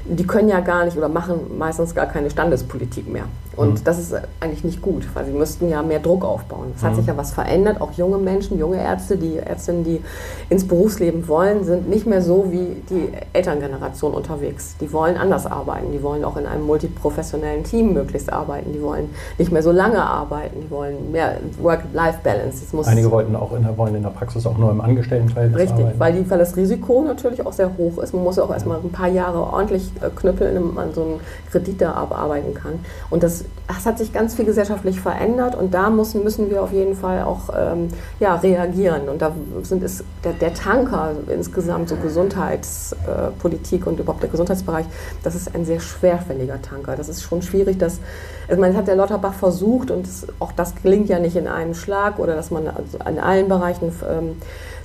[0.09, 3.25] die können ja gar nicht oder machen meistens gar keine Standespolitik mehr.
[3.59, 3.83] Und mhm.
[3.83, 6.71] das ist eigentlich nicht gut, weil sie müssten ja mehr Druck aufbauen.
[6.77, 6.95] Es hat mhm.
[6.95, 7.81] sich ja was verändert.
[7.81, 10.01] Auch junge Menschen, junge Ärzte, die Ärztinnen, die
[10.49, 14.75] ins Berufsleben wollen, sind nicht mehr so wie die Elterngeneration unterwegs.
[14.79, 15.91] Die wollen anders arbeiten.
[15.91, 18.71] Die wollen auch in einem multiprofessionellen Team möglichst arbeiten.
[18.71, 20.61] Die wollen nicht mehr so lange arbeiten.
[20.61, 22.65] Die wollen mehr Work-Life-Balance.
[22.85, 25.99] Einige wollten auch in der, wollen in der Praxis auch nur im Angestelltenverhältnis Richtig, arbeiten.
[25.99, 28.13] Weil, die, weil das Risiko natürlich auch sehr hoch ist.
[28.13, 31.19] Man muss ja auch erstmal ein paar Jahre ordentlich damit man so einen
[31.51, 32.79] Kredit da abarbeiten kann.
[33.09, 33.45] Und das
[33.77, 37.21] es hat sich ganz viel gesellschaftlich verändert und da müssen, müssen wir auf jeden Fall
[37.21, 39.07] auch ähm, ja, reagieren.
[39.07, 39.31] Und da
[39.61, 44.85] sind es der, der Tanker insgesamt, so Gesundheitspolitik und überhaupt der Gesundheitsbereich,
[45.23, 46.95] das ist ein sehr schwerfälliger Tanker.
[46.95, 47.99] Das ist schon schwierig, dass,
[48.47, 51.75] also man hat der Lotterbach versucht und das, auch das gelingt ja nicht in einem
[51.75, 54.37] Schlag oder dass man also an allen Bereichen ähm,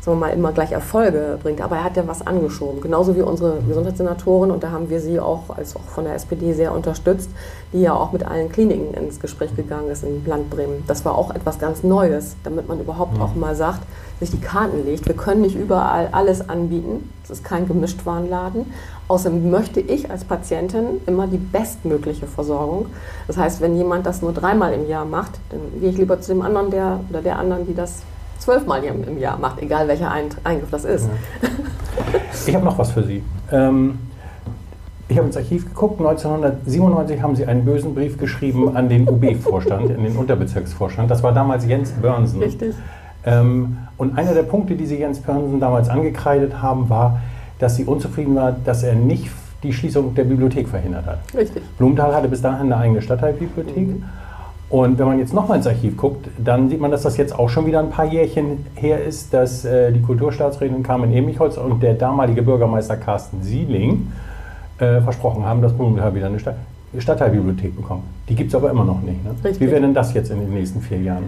[0.05, 1.63] sagen wir mal, immer gleich Erfolge bringt.
[1.63, 2.81] Aber er hat ja was angeschoben.
[2.81, 4.51] Genauso wie unsere Gesundheitssenatorin.
[4.51, 7.31] Und da haben wir sie auch als auch von der SPD sehr unterstützt,
[7.73, 10.83] die ja auch mit allen Kliniken ins Gespräch gegangen ist im Land Bremen.
[10.87, 13.83] Das war auch etwas ganz Neues, damit man überhaupt auch mal sagt,
[14.21, 15.07] sich die Karten legt.
[15.07, 17.11] Wir können nicht überall alles anbieten.
[17.25, 18.67] Es ist kein Gemischtwarenladen.
[19.09, 22.87] Außerdem möchte ich als Patientin immer die bestmögliche Versorgung.
[23.27, 26.33] Das heißt, wenn jemand das nur dreimal im Jahr macht, dann gehe ich lieber zu
[26.33, 28.03] dem anderen der, oder der anderen, die das
[28.39, 31.05] zwölfmal im Jahr macht, egal welcher Eingriff das ist.
[31.05, 31.49] Ja.
[32.47, 33.23] Ich habe noch was für Sie.
[33.51, 33.99] Ähm,
[35.09, 36.01] ich habe ins Archiv geguckt.
[36.01, 41.11] 1997 haben Sie einen bösen Brief geschrieben an den UB-Vorstand, in den Unterbezirksvorstand.
[41.11, 42.43] Das war damals Jens Börnsen.
[42.43, 42.75] Richtig.
[43.27, 47.21] Ähm, und einer der Punkte, die Sie Jens Börnsen damals angekreidet haben, war,
[47.59, 49.31] dass Sie unzufrieden war, dass er nicht
[49.63, 51.19] die Schließung der Bibliothek verhindert hat.
[51.37, 51.63] Richtig.
[51.79, 53.89] Blumenthal hatte bis dahin eine eigene Stadtteilbibliothek.
[53.89, 54.05] Mhm.
[54.71, 57.49] Und wenn man jetzt nochmal ins Archiv guckt, dann sieht man, dass das jetzt auch
[57.49, 61.95] schon wieder ein paar Jährchen her ist, dass äh, die Kulturstaatsrätin Carmen Emichholz und der
[61.95, 64.11] damalige Bürgermeister Carsten Sieling
[64.79, 66.57] äh, versprochen haben, dass Blumenthal wieder eine Stadt
[66.97, 68.05] Stadtteilbibliothek bekommt.
[68.29, 69.19] Die gibt es aber immer noch nicht.
[69.25, 69.35] Ne?
[69.43, 71.25] Wie wäre denn das jetzt in den nächsten vier Jahren?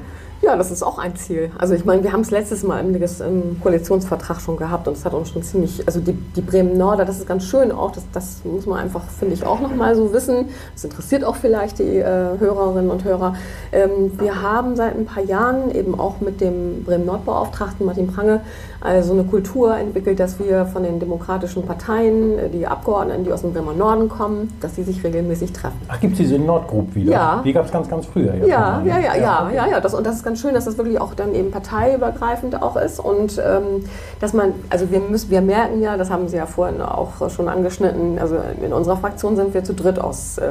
[0.47, 1.51] Ja, das ist auch ein Ziel.
[1.59, 5.05] Also ich meine, wir haben es letztes Mal im, im, Koalitionsvertrag schon gehabt und es
[5.05, 8.45] hat uns schon ziemlich, also die, die Bremen-Norder, das ist ganz schön auch, das, das
[8.45, 10.47] muss man einfach, finde ich, auch nochmal so wissen.
[10.73, 13.35] Das interessiert auch vielleicht die äh, Hörerinnen und Hörer.
[13.73, 18.41] Ähm, wir haben seit ein paar Jahren eben auch mit dem Bremen-Nord-Beauftragten Martin Prange
[18.81, 23.41] also eine Kultur entwickelt, dass wir von den demokratischen Parteien, äh, die Abgeordneten, die aus
[23.41, 25.81] dem Bremer Norden kommen, dass sie sich regelmäßig treffen.
[25.89, 27.13] Ach, gibt es diese Nordgroup wieder?
[27.13, 27.43] Ja.
[27.45, 28.35] Die gab es ganz, ganz früher.
[28.35, 29.81] Ja, ja, ja, ja, ja, ja, ja.
[29.81, 32.99] Das, und das ist ganz schön, dass das wirklich auch dann eben parteiübergreifend auch ist
[33.01, 33.85] und ähm,
[34.21, 37.49] dass man, also wir müssen, wir merken ja, das haben Sie ja vorhin auch schon
[37.49, 40.51] angeschnitten, also in unserer Fraktion sind wir zu dritt aus, äh,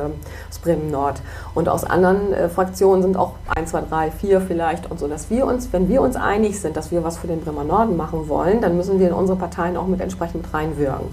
[0.49, 1.21] aus Bremen Nord
[1.53, 5.29] und aus anderen äh, Fraktionen sind auch ein, zwei, drei, vier vielleicht und so, dass
[5.29, 8.27] wir uns, wenn wir uns einig sind, dass wir was für den Bremer Norden machen
[8.29, 11.07] wollen, dann müssen wir in unsere Parteien auch mit entsprechend reinwirken.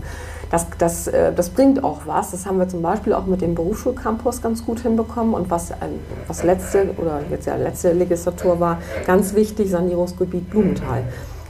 [0.52, 2.30] Das, das, äh, das bringt auch was.
[2.30, 5.32] Das haben wir zum Beispiel auch mit dem Berufsschulcampus ganz gut hinbekommen.
[5.32, 5.72] Und was,
[6.28, 11.04] was letzte oder jetzt ja letzte Legislatur war, ganz wichtig, Sanierungsgebiet Blumenthal.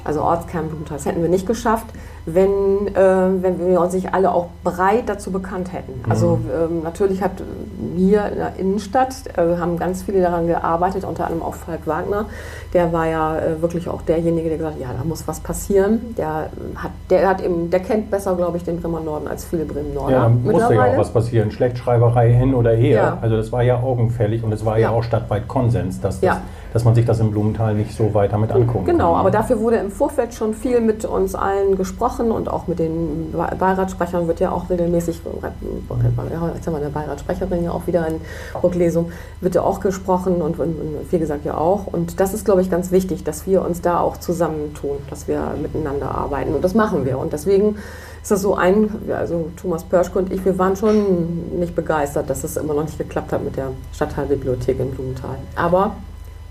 [0.05, 0.99] Also Ortskern Blumenthal.
[0.99, 1.87] Das hätten wir nicht geschafft
[2.25, 6.01] wenn, äh, wenn wir uns nicht alle auch breit dazu bekannt hätten.
[6.05, 6.11] Mhm.
[6.11, 7.33] Also ähm, natürlich hat
[7.97, 12.27] hier in der Innenstadt äh, haben ganz viele daran gearbeitet, unter anderem auch Falk Wagner.
[12.75, 16.15] Der war ja äh, wirklich auch derjenige, der gesagt hat, ja, da muss was passieren.
[16.17, 19.65] Der hat, der hat eben, der kennt besser, glaube ich, den Bremer Norden als viele
[19.65, 20.12] Bremen Norden.
[20.12, 21.51] Ja, da musste ja auch was passieren.
[21.51, 23.03] Schlechtschreiberei hin oder her.
[23.03, 23.19] Ja.
[23.21, 26.38] Also das war ja augenfällig und es war ja, ja auch stadtweit Konsens, dass das
[26.73, 29.21] dass man sich das im Blumenthal nicht so weiter mit angucken Genau, kann.
[29.21, 33.33] aber dafür wurde im Vorfeld schon viel mit uns allen gesprochen und auch mit den
[33.59, 38.17] Beiratssprechern wird ja auch regelmäßig, jetzt haben wir eine Beiratssprecherin ja auch wieder in
[38.63, 41.87] Rücklesung, wird ja auch gesprochen und, und, und wie gesagt ja auch.
[41.87, 45.55] Und das ist, glaube ich, ganz wichtig, dass wir uns da auch zusammentun, dass wir
[45.61, 46.55] miteinander arbeiten.
[46.55, 47.19] Und das machen wir.
[47.19, 47.77] Und deswegen
[48.23, 52.45] ist das so ein, also Thomas Pörschke und ich, wir waren schon nicht begeistert, dass
[52.45, 55.37] es immer noch nicht geklappt hat mit der Stadtteilbibliothek in Blumenthal.
[55.57, 55.93] Aber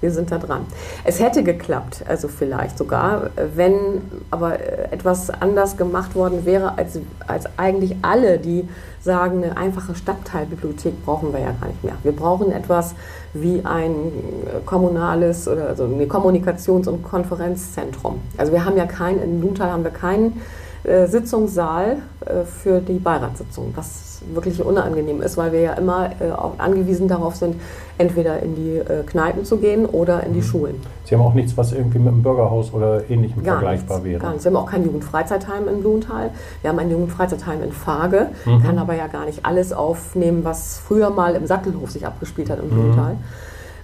[0.02, 0.66] wir sind da dran.
[1.04, 4.60] Es hätte geklappt, also vielleicht sogar, wenn aber
[4.92, 8.68] etwas anders gemacht worden wäre, als, als eigentlich alle, die
[9.02, 11.96] sagen, eine einfache Stadtteilbibliothek brauchen wir ja gar nicht mehr.
[12.04, 12.94] Wir brauchen etwas
[13.34, 14.12] wie ein
[14.66, 18.20] kommunales oder also ein Kommunikations- und Konferenzzentrum.
[18.38, 20.42] Also wir haben ja kein, in Blumenthal haben wir keinen
[20.84, 26.32] äh, Sitzungssaal äh, für die Beiratssitzung, was wirklich unangenehm ist, weil wir ja immer äh,
[26.32, 27.56] auch angewiesen darauf sind,
[27.98, 30.44] entweder in die Kneipen zu gehen oder in die mhm.
[30.44, 30.76] Schulen.
[31.04, 34.20] Sie haben auch nichts, was irgendwie mit einem Bürgerhaus oder ähnlichem gar vergleichbar nichts, wäre?
[34.20, 34.46] Gar nichts.
[34.46, 36.32] Wir haben auch kein Jugendfreizeitheim in Blumenthal.
[36.62, 38.64] Wir haben ein Jugendfreizeitheim in Fage, mhm.
[38.64, 42.60] kann aber ja gar nicht alles aufnehmen, was früher mal im Sattelhof sich abgespielt hat
[42.60, 43.14] in Blumenthal.
[43.14, 43.20] Mhm.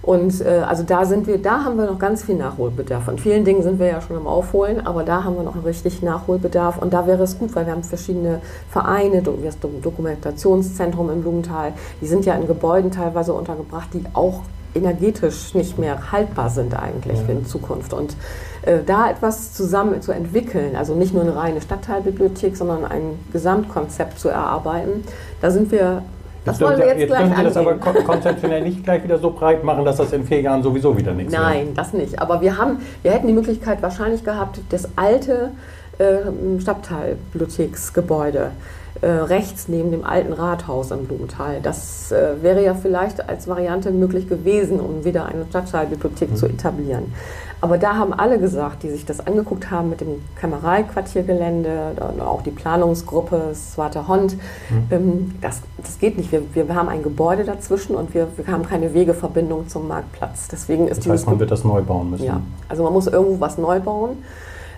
[0.02, 3.04] Und äh, also da sind wir, da haben wir noch ganz viel Nachholbedarf.
[3.04, 6.02] Von vielen Dingen sind wir ja schon am Aufholen, aber da haben wir noch richtig
[6.02, 6.78] Nachholbedarf.
[6.78, 12.06] Und da wäre es gut, weil wir haben verschiedene Vereine, das Dokumentationszentrum in Blumenthal, die
[12.06, 14.42] sind ja in Gebäuden teilweise untergebracht, die auch
[14.74, 17.28] energetisch nicht mehr haltbar sind eigentlich ja.
[17.28, 17.92] in Zukunft.
[17.92, 18.16] Und
[18.62, 24.18] äh, da etwas zusammen zu entwickeln, also nicht nur eine reine Stadtteilbibliothek, sondern ein Gesamtkonzept
[24.18, 25.04] zu erarbeiten,
[25.40, 26.02] da sind wir
[26.44, 29.30] das wollen wir jetzt, jetzt gleich können Sie das aber konzeptionell nicht gleich wieder so
[29.30, 31.74] breit machen, dass das in vier Jahren sowieso wieder nichts Nein, mehr.
[31.74, 32.20] das nicht.
[32.20, 35.50] Aber wir, haben, wir hätten die Möglichkeit wahrscheinlich gehabt, das alte
[35.98, 38.52] äh, Stadtteilbibliotheksgebäude
[39.00, 41.60] äh, rechts neben dem alten Rathaus am Blumenthal.
[41.62, 46.36] Das äh, wäre ja vielleicht als Variante möglich gewesen, um wieder eine Stadtteilbibliothek mhm.
[46.36, 47.12] zu etablieren.
[47.60, 52.50] Aber da haben alle gesagt, die sich das angeguckt haben mit dem Kämmereiquartiergelände, auch die
[52.50, 54.34] Planungsgruppe Swarte Hond,
[54.70, 54.88] mhm.
[54.90, 56.30] Ähm, das, das geht nicht.
[56.30, 60.48] Wir, wir haben ein Gebäude dazwischen und wir, wir haben keine Wegeverbindung zum Marktplatz.
[60.48, 62.24] Deswegen ist das heißt, man wird das neu bauen müssen.
[62.24, 64.10] Ja, also man muss irgendwo was neu bauen.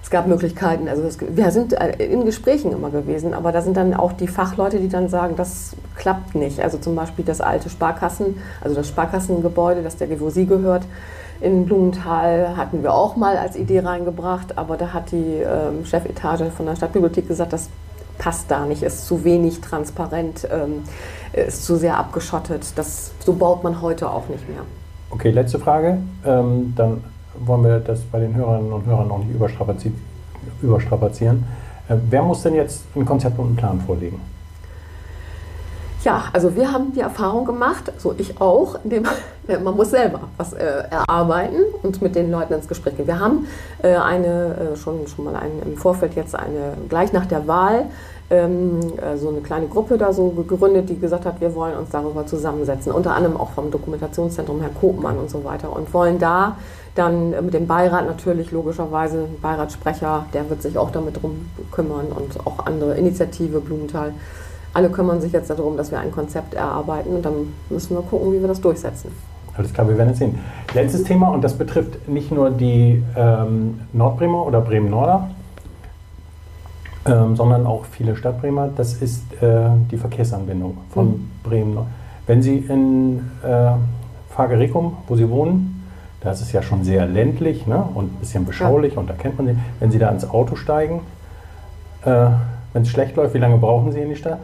[0.03, 3.77] Es gab Möglichkeiten, also es, wir sind äh, in Gesprächen immer gewesen, aber da sind
[3.77, 6.61] dann auch die Fachleute, die dann sagen, das klappt nicht.
[6.61, 10.85] Also zum Beispiel das alte Sparkassen, also das Sparkassengebäude, das der Gevosi gehört,
[11.41, 16.51] in Blumenthal hatten wir auch mal als Idee reingebracht, aber da hat die ähm, Chefetage
[16.51, 17.71] von der Stadtbibliothek gesagt, das
[18.19, 20.83] passt da nicht, ist zu wenig transparent, ähm,
[21.33, 22.73] ist zu sehr abgeschottet.
[22.77, 24.61] Das, so baut man heute auch nicht mehr.
[25.11, 25.99] Okay, letzte Frage.
[26.25, 27.03] Ähm, dann
[27.39, 29.31] wollen wir das bei den Hörerinnen und Hörern noch nicht
[30.63, 31.45] überstrapazieren.
[31.89, 34.21] Äh, wer muss denn jetzt ein Konzept und einen Plan vorlegen?
[36.03, 39.05] Ja, also wir haben die Erfahrung gemacht, so ich auch, indem
[39.63, 43.07] man muss selber was äh, erarbeiten und mit den Leuten ins Gespräch gehen.
[43.07, 43.47] Wir haben
[43.83, 47.85] äh, eine, äh, schon, schon mal ein, im Vorfeld jetzt eine, gleich nach der Wahl,
[48.31, 51.91] ähm, äh, so eine kleine Gruppe da so gegründet, die gesagt hat, wir wollen uns
[51.91, 56.57] darüber zusammensetzen, unter anderem auch vom Dokumentationszentrum Herr Kopmann und so weiter und wollen da
[56.95, 62.47] dann mit dem Beirat natürlich logischerweise, Beiratssprecher, der wird sich auch damit drum kümmern und
[62.47, 64.13] auch andere Initiative Blumenthal
[64.73, 68.33] alle kümmern sich jetzt darum, dass wir ein Konzept erarbeiten und dann müssen wir gucken,
[68.33, 69.11] wie wir das durchsetzen.
[69.57, 70.39] Alles klar, wir werden es sehen.
[70.75, 75.31] Letztes Thema und das betrifft nicht nur die ähm, Nordbremer oder Bremen-Norder,
[77.07, 78.71] ähm, sondern auch viele Stadtbremer.
[78.77, 81.31] Das ist äh, die Verkehrsanbindung von mhm.
[81.43, 81.79] Bremen.
[82.27, 83.73] Wenn Sie in äh,
[84.31, 85.81] Fagericum, wo Sie wohnen,
[86.21, 89.01] da ist es ja schon sehr ländlich ne, und ein bisschen beschaulich ja.
[89.01, 89.57] und da kennt man sie.
[89.81, 91.01] Wenn Sie da ins Auto steigen,
[92.05, 92.27] äh,
[92.73, 94.39] wenn es schlecht läuft, wie lange brauchen Sie in die Stadt?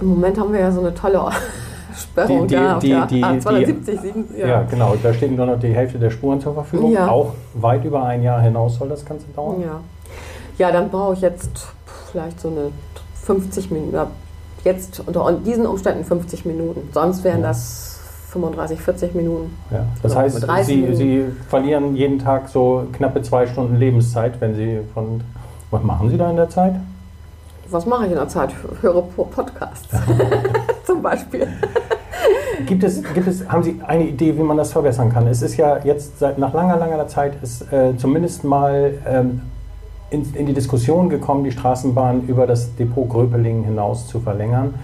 [0.00, 1.20] Im Moment haben wir ja so eine tolle
[1.96, 4.46] Sperrung die, die, da die, auf die, der 270, 7, ja.
[4.46, 4.62] ja.
[4.62, 4.94] genau.
[5.02, 6.92] Da steht nur noch die Hälfte der Spuren zur Verfügung.
[6.92, 7.08] Ja.
[7.08, 9.60] Auch weit über ein Jahr hinaus soll das Ganze dauern.
[9.60, 9.80] Ja,
[10.58, 11.68] ja dann brauche ich jetzt
[12.10, 12.70] vielleicht so eine
[13.24, 13.96] 50 Minuten.
[14.64, 16.88] Jetzt unter diesen Umständen 50 Minuten.
[16.92, 17.48] Sonst wären ja.
[17.48, 19.56] das 35, 40 Minuten.
[19.70, 19.86] Ja.
[20.02, 25.22] Das heißt, Sie, Sie verlieren jeden Tag so knappe zwei Stunden Lebenszeit, wenn Sie von.
[25.70, 26.74] Was machen Sie da in der Zeit?
[27.70, 28.50] Was mache ich in der Zeit?
[28.80, 29.88] Höre Podcasts
[30.84, 31.48] zum Beispiel.
[32.66, 35.26] Gibt es, gibt es, haben Sie eine Idee, wie man das verbessern kann?
[35.26, 39.42] Es ist ja jetzt seit, nach langer, langer Zeit ist äh, zumindest mal ähm,
[40.10, 44.74] in, in, die Diskussion gekommen, die Straßenbahn über das Depot Gröpelingen hinaus zu verlängern.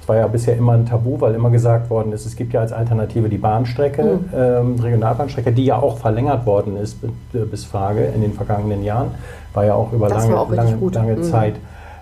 [0.00, 2.60] Das war ja bisher immer ein Tabu, weil immer gesagt worden ist, es gibt ja
[2.60, 4.28] als Alternative die Bahnstrecke, mhm.
[4.34, 6.98] ähm, Regionalbahnstrecke, die ja auch verlängert worden ist
[7.32, 9.08] bis Frage in den vergangenen Jahren.
[9.52, 11.22] War ja auch über das lange, auch lange, lange mhm.
[11.24, 11.54] Zeit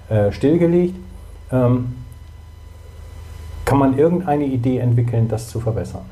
[0.08, 0.96] äh, stillgelegt.
[1.50, 1.94] Ähm,
[3.64, 6.04] kann man irgendeine Idee entwickeln, das zu verbessern?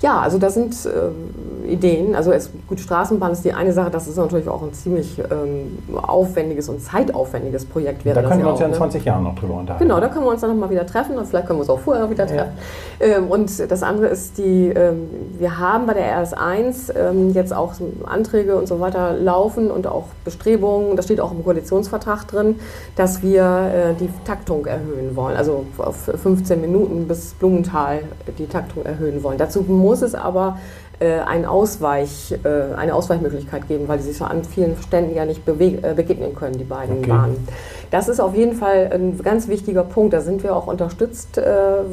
[0.00, 2.14] Ja, also das sind äh, Ideen.
[2.14, 5.78] Also es, gut, Straßenbahn ist die eine Sache, das ist natürlich auch ein ziemlich ähm,
[5.94, 8.04] aufwendiges und zeitaufwendiges Projekt.
[8.04, 8.76] Wäre da können wir uns ja in ne?
[8.76, 9.84] 20 Jahren noch drüber unterhalten.
[9.84, 11.80] Genau, da können wir uns dann nochmal wieder treffen und vielleicht können wir uns auch
[11.80, 12.52] vorher wieder treffen.
[13.00, 13.06] Ja.
[13.06, 17.74] Ähm, und das andere ist die, ähm, wir haben bei der RS1 ähm, jetzt auch
[18.04, 22.56] Anträge und so weiter laufen und auch Bestrebungen, das steht auch im Koalitionsvertrag drin,
[22.96, 28.00] dass wir äh, die Taktung erhöhen wollen, also auf 15 Minuten bis Blumenthal
[28.38, 29.38] die Taktung erhöhen wollen.
[29.38, 30.58] Dazu muss es aber
[31.00, 35.24] äh, ein Ausweich, äh, eine Ausweichmöglichkeit geben, weil sie sich so an vielen Ständen ja
[35.24, 37.08] nicht äh, begegnen können, die beiden okay.
[37.08, 37.48] Bahnen.
[37.90, 40.12] Das ist auf jeden Fall ein ganz wichtiger Punkt.
[40.12, 41.44] Da sind wir auch unterstützt äh,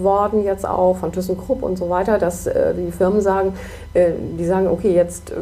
[0.01, 3.53] worden jetzt auch von ThyssenKrupp und so weiter, dass äh, die Firmen sagen,
[3.93, 5.33] äh, die sagen, okay, jetzt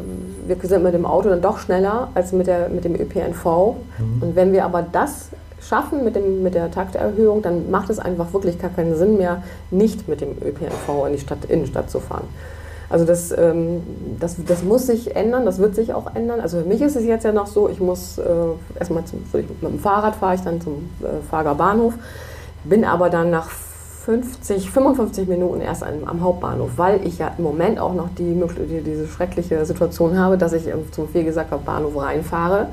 [0.47, 3.45] wir sind mit dem Auto dann doch schneller als mit, der, mit dem ÖPNV.
[3.45, 4.21] Mhm.
[4.21, 5.29] Und wenn wir aber das
[5.61, 9.43] schaffen mit, dem, mit der Takterhöhung, dann macht es einfach wirklich gar keinen Sinn mehr,
[9.71, 12.27] nicht mit dem ÖPNV in die Stadt, Innenstadt zu fahren.
[12.89, 13.83] Also das, ähm,
[14.19, 16.39] das, das muss sich ändern, das wird sich auch ändern.
[16.39, 18.23] Also für mich ist es jetzt ja noch so, ich muss äh,
[18.79, 21.93] erstmal zum, mit dem Fahrrad fahre ich dann zum äh, Fager Bahnhof,
[22.63, 23.49] bin aber dann nach
[24.05, 28.33] 50, 55 Minuten erst am, am Hauptbahnhof, weil ich ja im Moment auch noch die,
[28.33, 32.69] die diese schreckliche Situation habe, dass ich zum Fehlgesacker Bahnhof reinfahre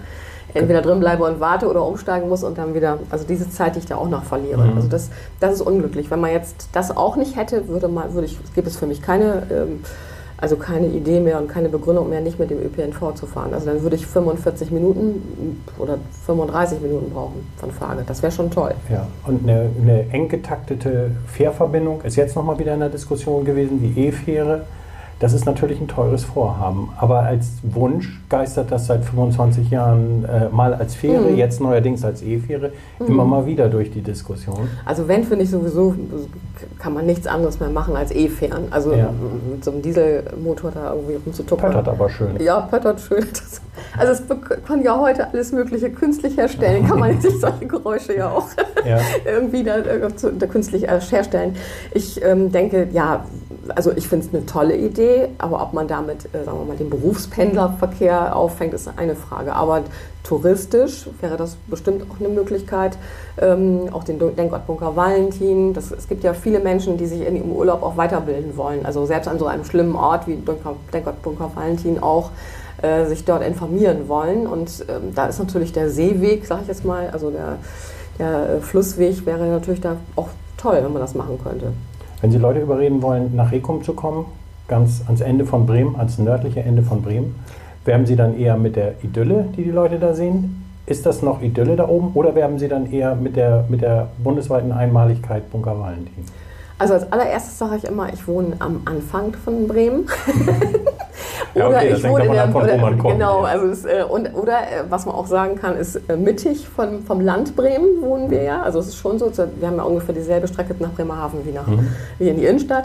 [0.56, 3.80] entweder drin bleibe und warte oder umsteigen muss und dann wieder, also diese Zeit, die
[3.80, 4.64] ich da auch noch verliere.
[4.64, 4.76] Mhm.
[4.76, 6.10] Also das, das ist unglücklich.
[6.10, 9.02] Wenn man jetzt das auch nicht hätte, würde man, würde ich, gibt es für mich
[9.02, 9.80] keine, ähm,
[10.38, 13.54] also keine Idee mehr und keine Begründung mehr, nicht mit dem ÖPNV zu fahren.
[13.54, 18.02] Also dann würde ich 45 Minuten oder 35 Minuten brauchen von Frage.
[18.06, 18.74] Das wäre schon toll.
[18.90, 23.80] Ja, und eine, eine eng getaktete Fährverbindung ist jetzt nochmal wieder in der Diskussion gewesen,
[23.80, 24.62] die E-Fähre.
[25.18, 30.50] Das ist natürlich ein teures Vorhaben, aber als Wunsch geistert das seit 25 Jahren äh,
[30.50, 31.36] mal als Fähre, mhm.
[31.36, 33.06] jetzt neuerdings als E-Fähre, mhm.
[33.06, 34.68] immer mal wieder durch die Diskussion.
[34.84, 35.94] Also wenn, finde ich sowieso,
[36.78, 38.70] kann man nichts anderes mehr machen als E-Fähren.
[38.70, 39.08] Also ja.
[39.50, 41.70] mit so einem Dieselmotor da irgendwie rumzutuppern.
[41.70, 42.38] Pöttert aber schön.
[42.40, 43.26] Ja, pöttert schön.
[43.30, 43.62] Das,
[43.96, 44.22] also es
[44.66, 48.48] kann ja heute alles mögliche künstlich herstellen, kann man sich solche Geräusche ja auch
[48.86, 48.98] ja.
[49.24, 50.00] irgendwie da, äh,
[50.38, 51.56] da, künstlich herstellen.
[51.94, 53.24] Ich ähm, denke, ja,
[53.74, 55.05] also ich finde es eine tolle Idee,
[55.38, 59.54] aber ob man damit, äh, sagen wir mal, den Berufspendlerverkehr auffängt, ist eine Frage.
[59.54, 59.82] Aber
[60.22, 62.98] touristisch wäre das bestimmt auch eine Möglichkeit.
[63.40, 65.72] Ähm, auch den Denkort Valentin.
[65.74, 68.84] Das, es gibt ja viele Menschen, die sich in ihrem Urlaub auch weiterbilden wollen.
[68.84, 72.30] Also selbst an so einem schlimmen Ort wie Denkort Valentin auch
[72.82, 74.46] äh, sich dort informieren wollen.
[74.46, 77.58] Und ähm, da ist natürlich der Seeweg, sage ich jetzt mal, also der,
[78.18, 81.72] der Flussweg wäre natürlich da auch toll, wenn man das machen könnte.
[82.20, 84.26] Wenn Sie Leute überreden wollen, nach Rekum zu kommen,
[84.68, 87.34] ganz ans Ende von Bremen, ans nördliche Ende von Bremen,
[87.84, 90.64] werben Sie dann eher mit der Idylle, die die Leute da sehen?
[90.86, 94.08] Ist das noch Idylle da oben oder werben Sie dann eher mit der, mit der
[94.22, 96.24] bundesweiten Einmaligkeit Bunker Valentin?
[96.78, 100.06] Also als allererstes sage ich immer, ich wohne am Anfang von Bremen.
[101.56, 104.34] oder ja, okay, ich wohne in der, von, oder, kommt, genau, also es, äh, und,
[104.34, 108.30] oder äh, was man auch sagen kann, ist äh, mittig von, vom Land Bremen wohnen
[108.30, 108.62] wir ja.
[108.62, 111.66] Also es ist schon so, wir haben ja ungefähr dieselbe Strecke nach Bremerhaven wie, nach,
[111.66, 111.88] mhm.
[112.18, 112.84] wie in die Innenstadt.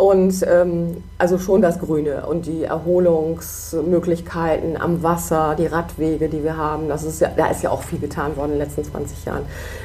[0.00, 6.56] Und ähm, also schon das Grüne und die Erholungsmöglichkeiten am Wasser, die Radwege, die wir
[6.56, 9.26] haben, das ist ja, da ist ja auch viel getan worden in den letzten 20
[9.26, 9.42] Jahren,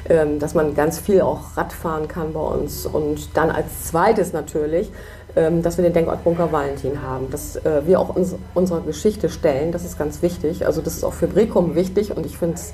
[0.07, 2.85] ähm, dass man ganz viel auch Rad fahren kann bei uns.
[2.85, 4.89] Und dann als zweites natürlich,
[5.35, 9.71] dass wir den Denkort Bunker Valentin haben, dass äh, wir auch uns unserer Geschichte stellen,
[9.71, 10.65] das ist ganz wichtig.
[10.65, 12.73] Also das ist auch für Brekum wichtig und ich finde es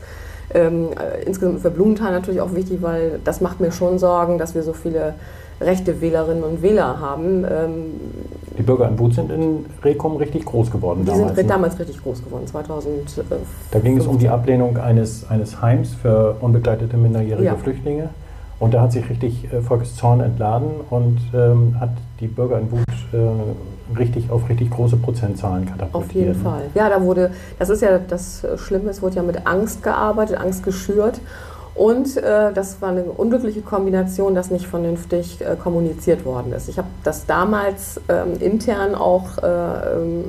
[0.54, 4.56] ähm, äh, insgesamt für Blumenthal natürlich auch wichtig, weil das macht mir schon Sorgen, dass
[4.56, 5.16] wir so viele
[5.60, 7.46] rechte Wählerinnen und Wähler haben.
[7.46, 7.72] Ähm,
[8.58, 11.36] die Bürger in Wut sind in Rekum richtig groß geworden die damals.
[11.36, 11.54] Sind ne?
[11.54, 13.24] damals richtig groß geworden, 2000.
[13.72, 17.56] Da ging es um die Ablehnung eines, eines Heims für unbegleitete minderjährige ja.
[17.56, 18.10] Flüchtlinge.
[18.60, 21.92] Und da hat sich richtig äh, Volkszorn entladen und ähm, hat
[22.22, 25.94] die Bürger in Wut äh, richtig auf richtig große Prozentzahlen katapultiert.
[25.94, 26.36] Auf jeden ne?
[26.36, 26.62] Fall.
[26.76, 30.64] Ja, da wurde, das ist ja das Schlimme, es wurde ja mit Angst gearbeitet, Angst
[30.64, 31.20] geschürt.
[31.74, 36.68] Und äh, das war eine unglückliche Kombination, dass nicht vernünftig äh, kommuniziert worden ist.
[36.68, 40.24] Ich habe das damals ähm, intern auch äh, ähm,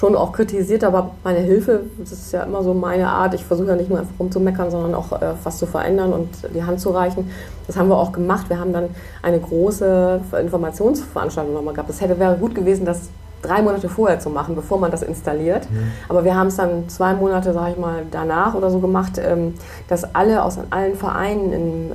[0.00, 3.68] schon auch kritisiert, aber meine Hilfe, das ist ja immer so meine Art, ich versuche
[3.68, 6.88] ja nicht nur einfach rumzumeckern, sondern auch äh, was zu verändern und die Hand zu
[6.88, 7.30] reichen.
[7.66, 8.48] Das haben wir auch gemacht.
[8.48, 8.88] Wir haben dann
[9.20, 11.90] eine große Informationsveranstaltung nochmal gehabt.
[11.90, 13.10] Es hätte wäre gut gewesen, dass
[13.42, 15.70] drei Monate vorher zu machen, bevor man das installiert.
[15.70, 15.92] Mhm.
[16.08, 19.54] Aber wir haben es dann zwei Monate, sage ich mal, danach oder so gemacht, ähm,
[19.88, 21.94] dass alle aus allen Vereinen in äh,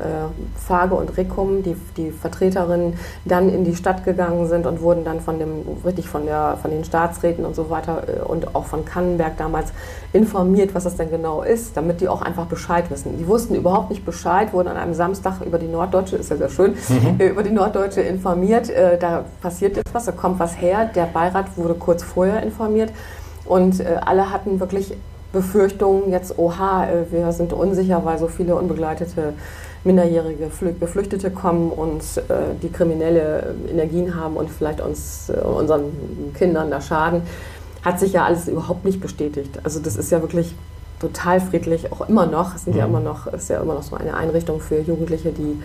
[0.55, 2.93] Fage und Rikum, die, die Vertreterinnen,
[3.25, 6.71] dann in die Stadt gegangen sind und wurden dann von dem, richtig von, der, von
[6.71, 9.71] den Staatsräten und so weiter äh, und auch von Kannenberg damals
[10.13, 13.17] informiert, was das denn genau ist, damit die auch einfach Bescheid wissen.
[13.17, 16.49] Die wussten überhaupt nicht Bescheid, wurden an einem Samstag über die Norddeutsche, ist ja sehr
[16.49, 17.19] schön, mhm.
[17.25, 18.69] Über die Norddeutsche informiert.
[18.69, 20.89] Äh, da passiert jetzt was, da kommt was her.
[20.95, 22.91] Der Beirat wurde kurz vorher informiert
[23.45, 24.93] und äh, alle hatten wirklich
[25.31, 29.33] Befürchtungen, jetzt, oha, wir sind unsicher, weil so viele unbegleitete
[29.85, 35.91] minderjährige Geflüchtete kommen und äh, die kriminelle Energien haben und vielleicht uns, äh, unseren
[36.33, 37.21] Kindern da schaden,
[37.83, 39.59] hat sich ja alles überhaupt nicht bestätigt.
[39.63, 40.55] Also das ist ja wirklich
[40.99, 42.55] total friedlich, auch immer noch.
[42.55, 42.95] Es sind ja, ja mhm.
[42.95, 45.61] immer noch, ist ja immer noch so eine Einrichtung für Jugendliche, die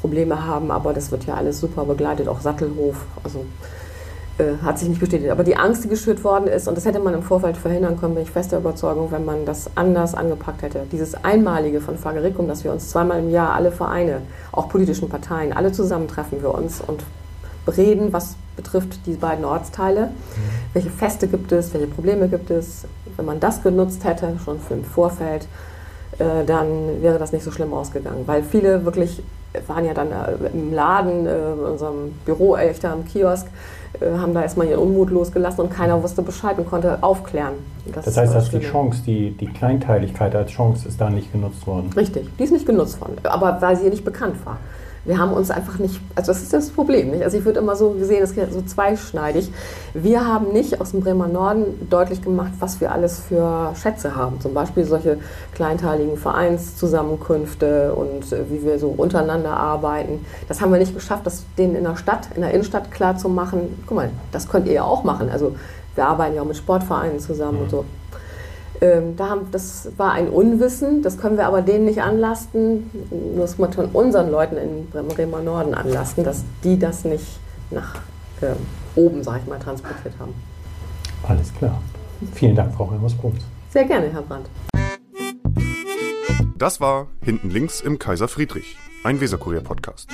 [0.00, 3.06] Probleme haben, aber das wird ja alles super begleitet, auch Sattelhof.
[3.24, 3.44] Also
[4.38, 5.30] äh, hat sich nicht bestätigt.
[5.30, 8.14] Aber die Angst, die geschürt worden ist, und das hätte man im Vorfeld verhindern können,
[8.14, 10.86] bin ich fester Überzeugung, wenn man das anders angepackt hätte.
[10.90, 15.52] Dieses Einmalige von Fagericum, dass wir uns zweimal im Jahr alle Vereine, auch politischen Parteien,
[15.52, 17.04] alle zusammentreffen wir uns und
[17.76, 20.06] reden, was betrifft die beiden Ortsteile.
[20.06, 20.12] Mhm.
[20.72, 22.86] Welche Feste gibt es, welche Probleme gibt es?
[23.16, 25.46] Wenn man das genutzt hätte, schon für im Vorfeld,
[26.18, 28.22] äh, dann wäre das nicht so schlimm ausgegangen.
[28.26, 29.22] Weil viele wirklich
[29.66, 33.46] waren ja dann äh, im Laden, äh, in unserem Büro, echt am Kiosk,
[34.18, 37.52] haben da erstmal ihren Unmut losgelassen und keiner wusste Bescheid und konnte aufklären.
[37.94, 41.64] Das, das heißt, dass die Chance, die, die Kleinteiligkeit als Chance ist da nicht genutzt
[41.68, 41.90] worden.
[41.96, 44.58] Richtig, die ist nicht genutzt worden, aber weil sie nicht bekannt war
[45.04, 47.10] wir haben uns einfach nicht, also das ist das Problem.
[47.10, 47.22] Nicht?
[47.22, 49.50] Also ich würde immer so gesehen, das ist so zweischneidig.
[49.92, 54.40] Wir haben nicht aus dem Bremer Norden deutlich gemacht, was wir alles für Schätze haben.
[54.40, 55.18] Zum Beispiel solche
[55.54, 60.24] kleinteiligen Vereinszusammenkünfte und äh, wie wir so untereinander arbeiten.
[60.48, 63.28] Das haben wir nicht geschafft, das denen in der Stadt, in der Innenstadt klar zu
[63.28, 63.82] machen.
[63.86, 65.28] Guck mal, das könnt ihr ja auch machen.
[65.30, 65.54] Also
[65.94, 67.64] wir arbeiten ja auch mit Sportvereinen zusammen mhm.
[67.64, 67.84] und so.
[68.84, 72.90] Ähm, da haben, das war ein Unwissen, das können wir aber denen nicht anlasten,
[73.34, 77.24] das muss man unseren Leuten in Bremer Norden anlasten, dass die das nicht
[77.70, 77.94] nach
[78.42, 78.52] äh,
[78.94, 80.34] oben, sag ich mal, transportiert haben.
[81.26, 81.80] Alles klar.
[82.34, 83.42] Vielen Dank, Frau Remus-Bruns.
[83.70, 84.50] Sehr gerne, Herr Brandt.
[86.58, 90.10] Das war Hinten links im Kaiser Friedrich, ein Weserkurier-Podcast.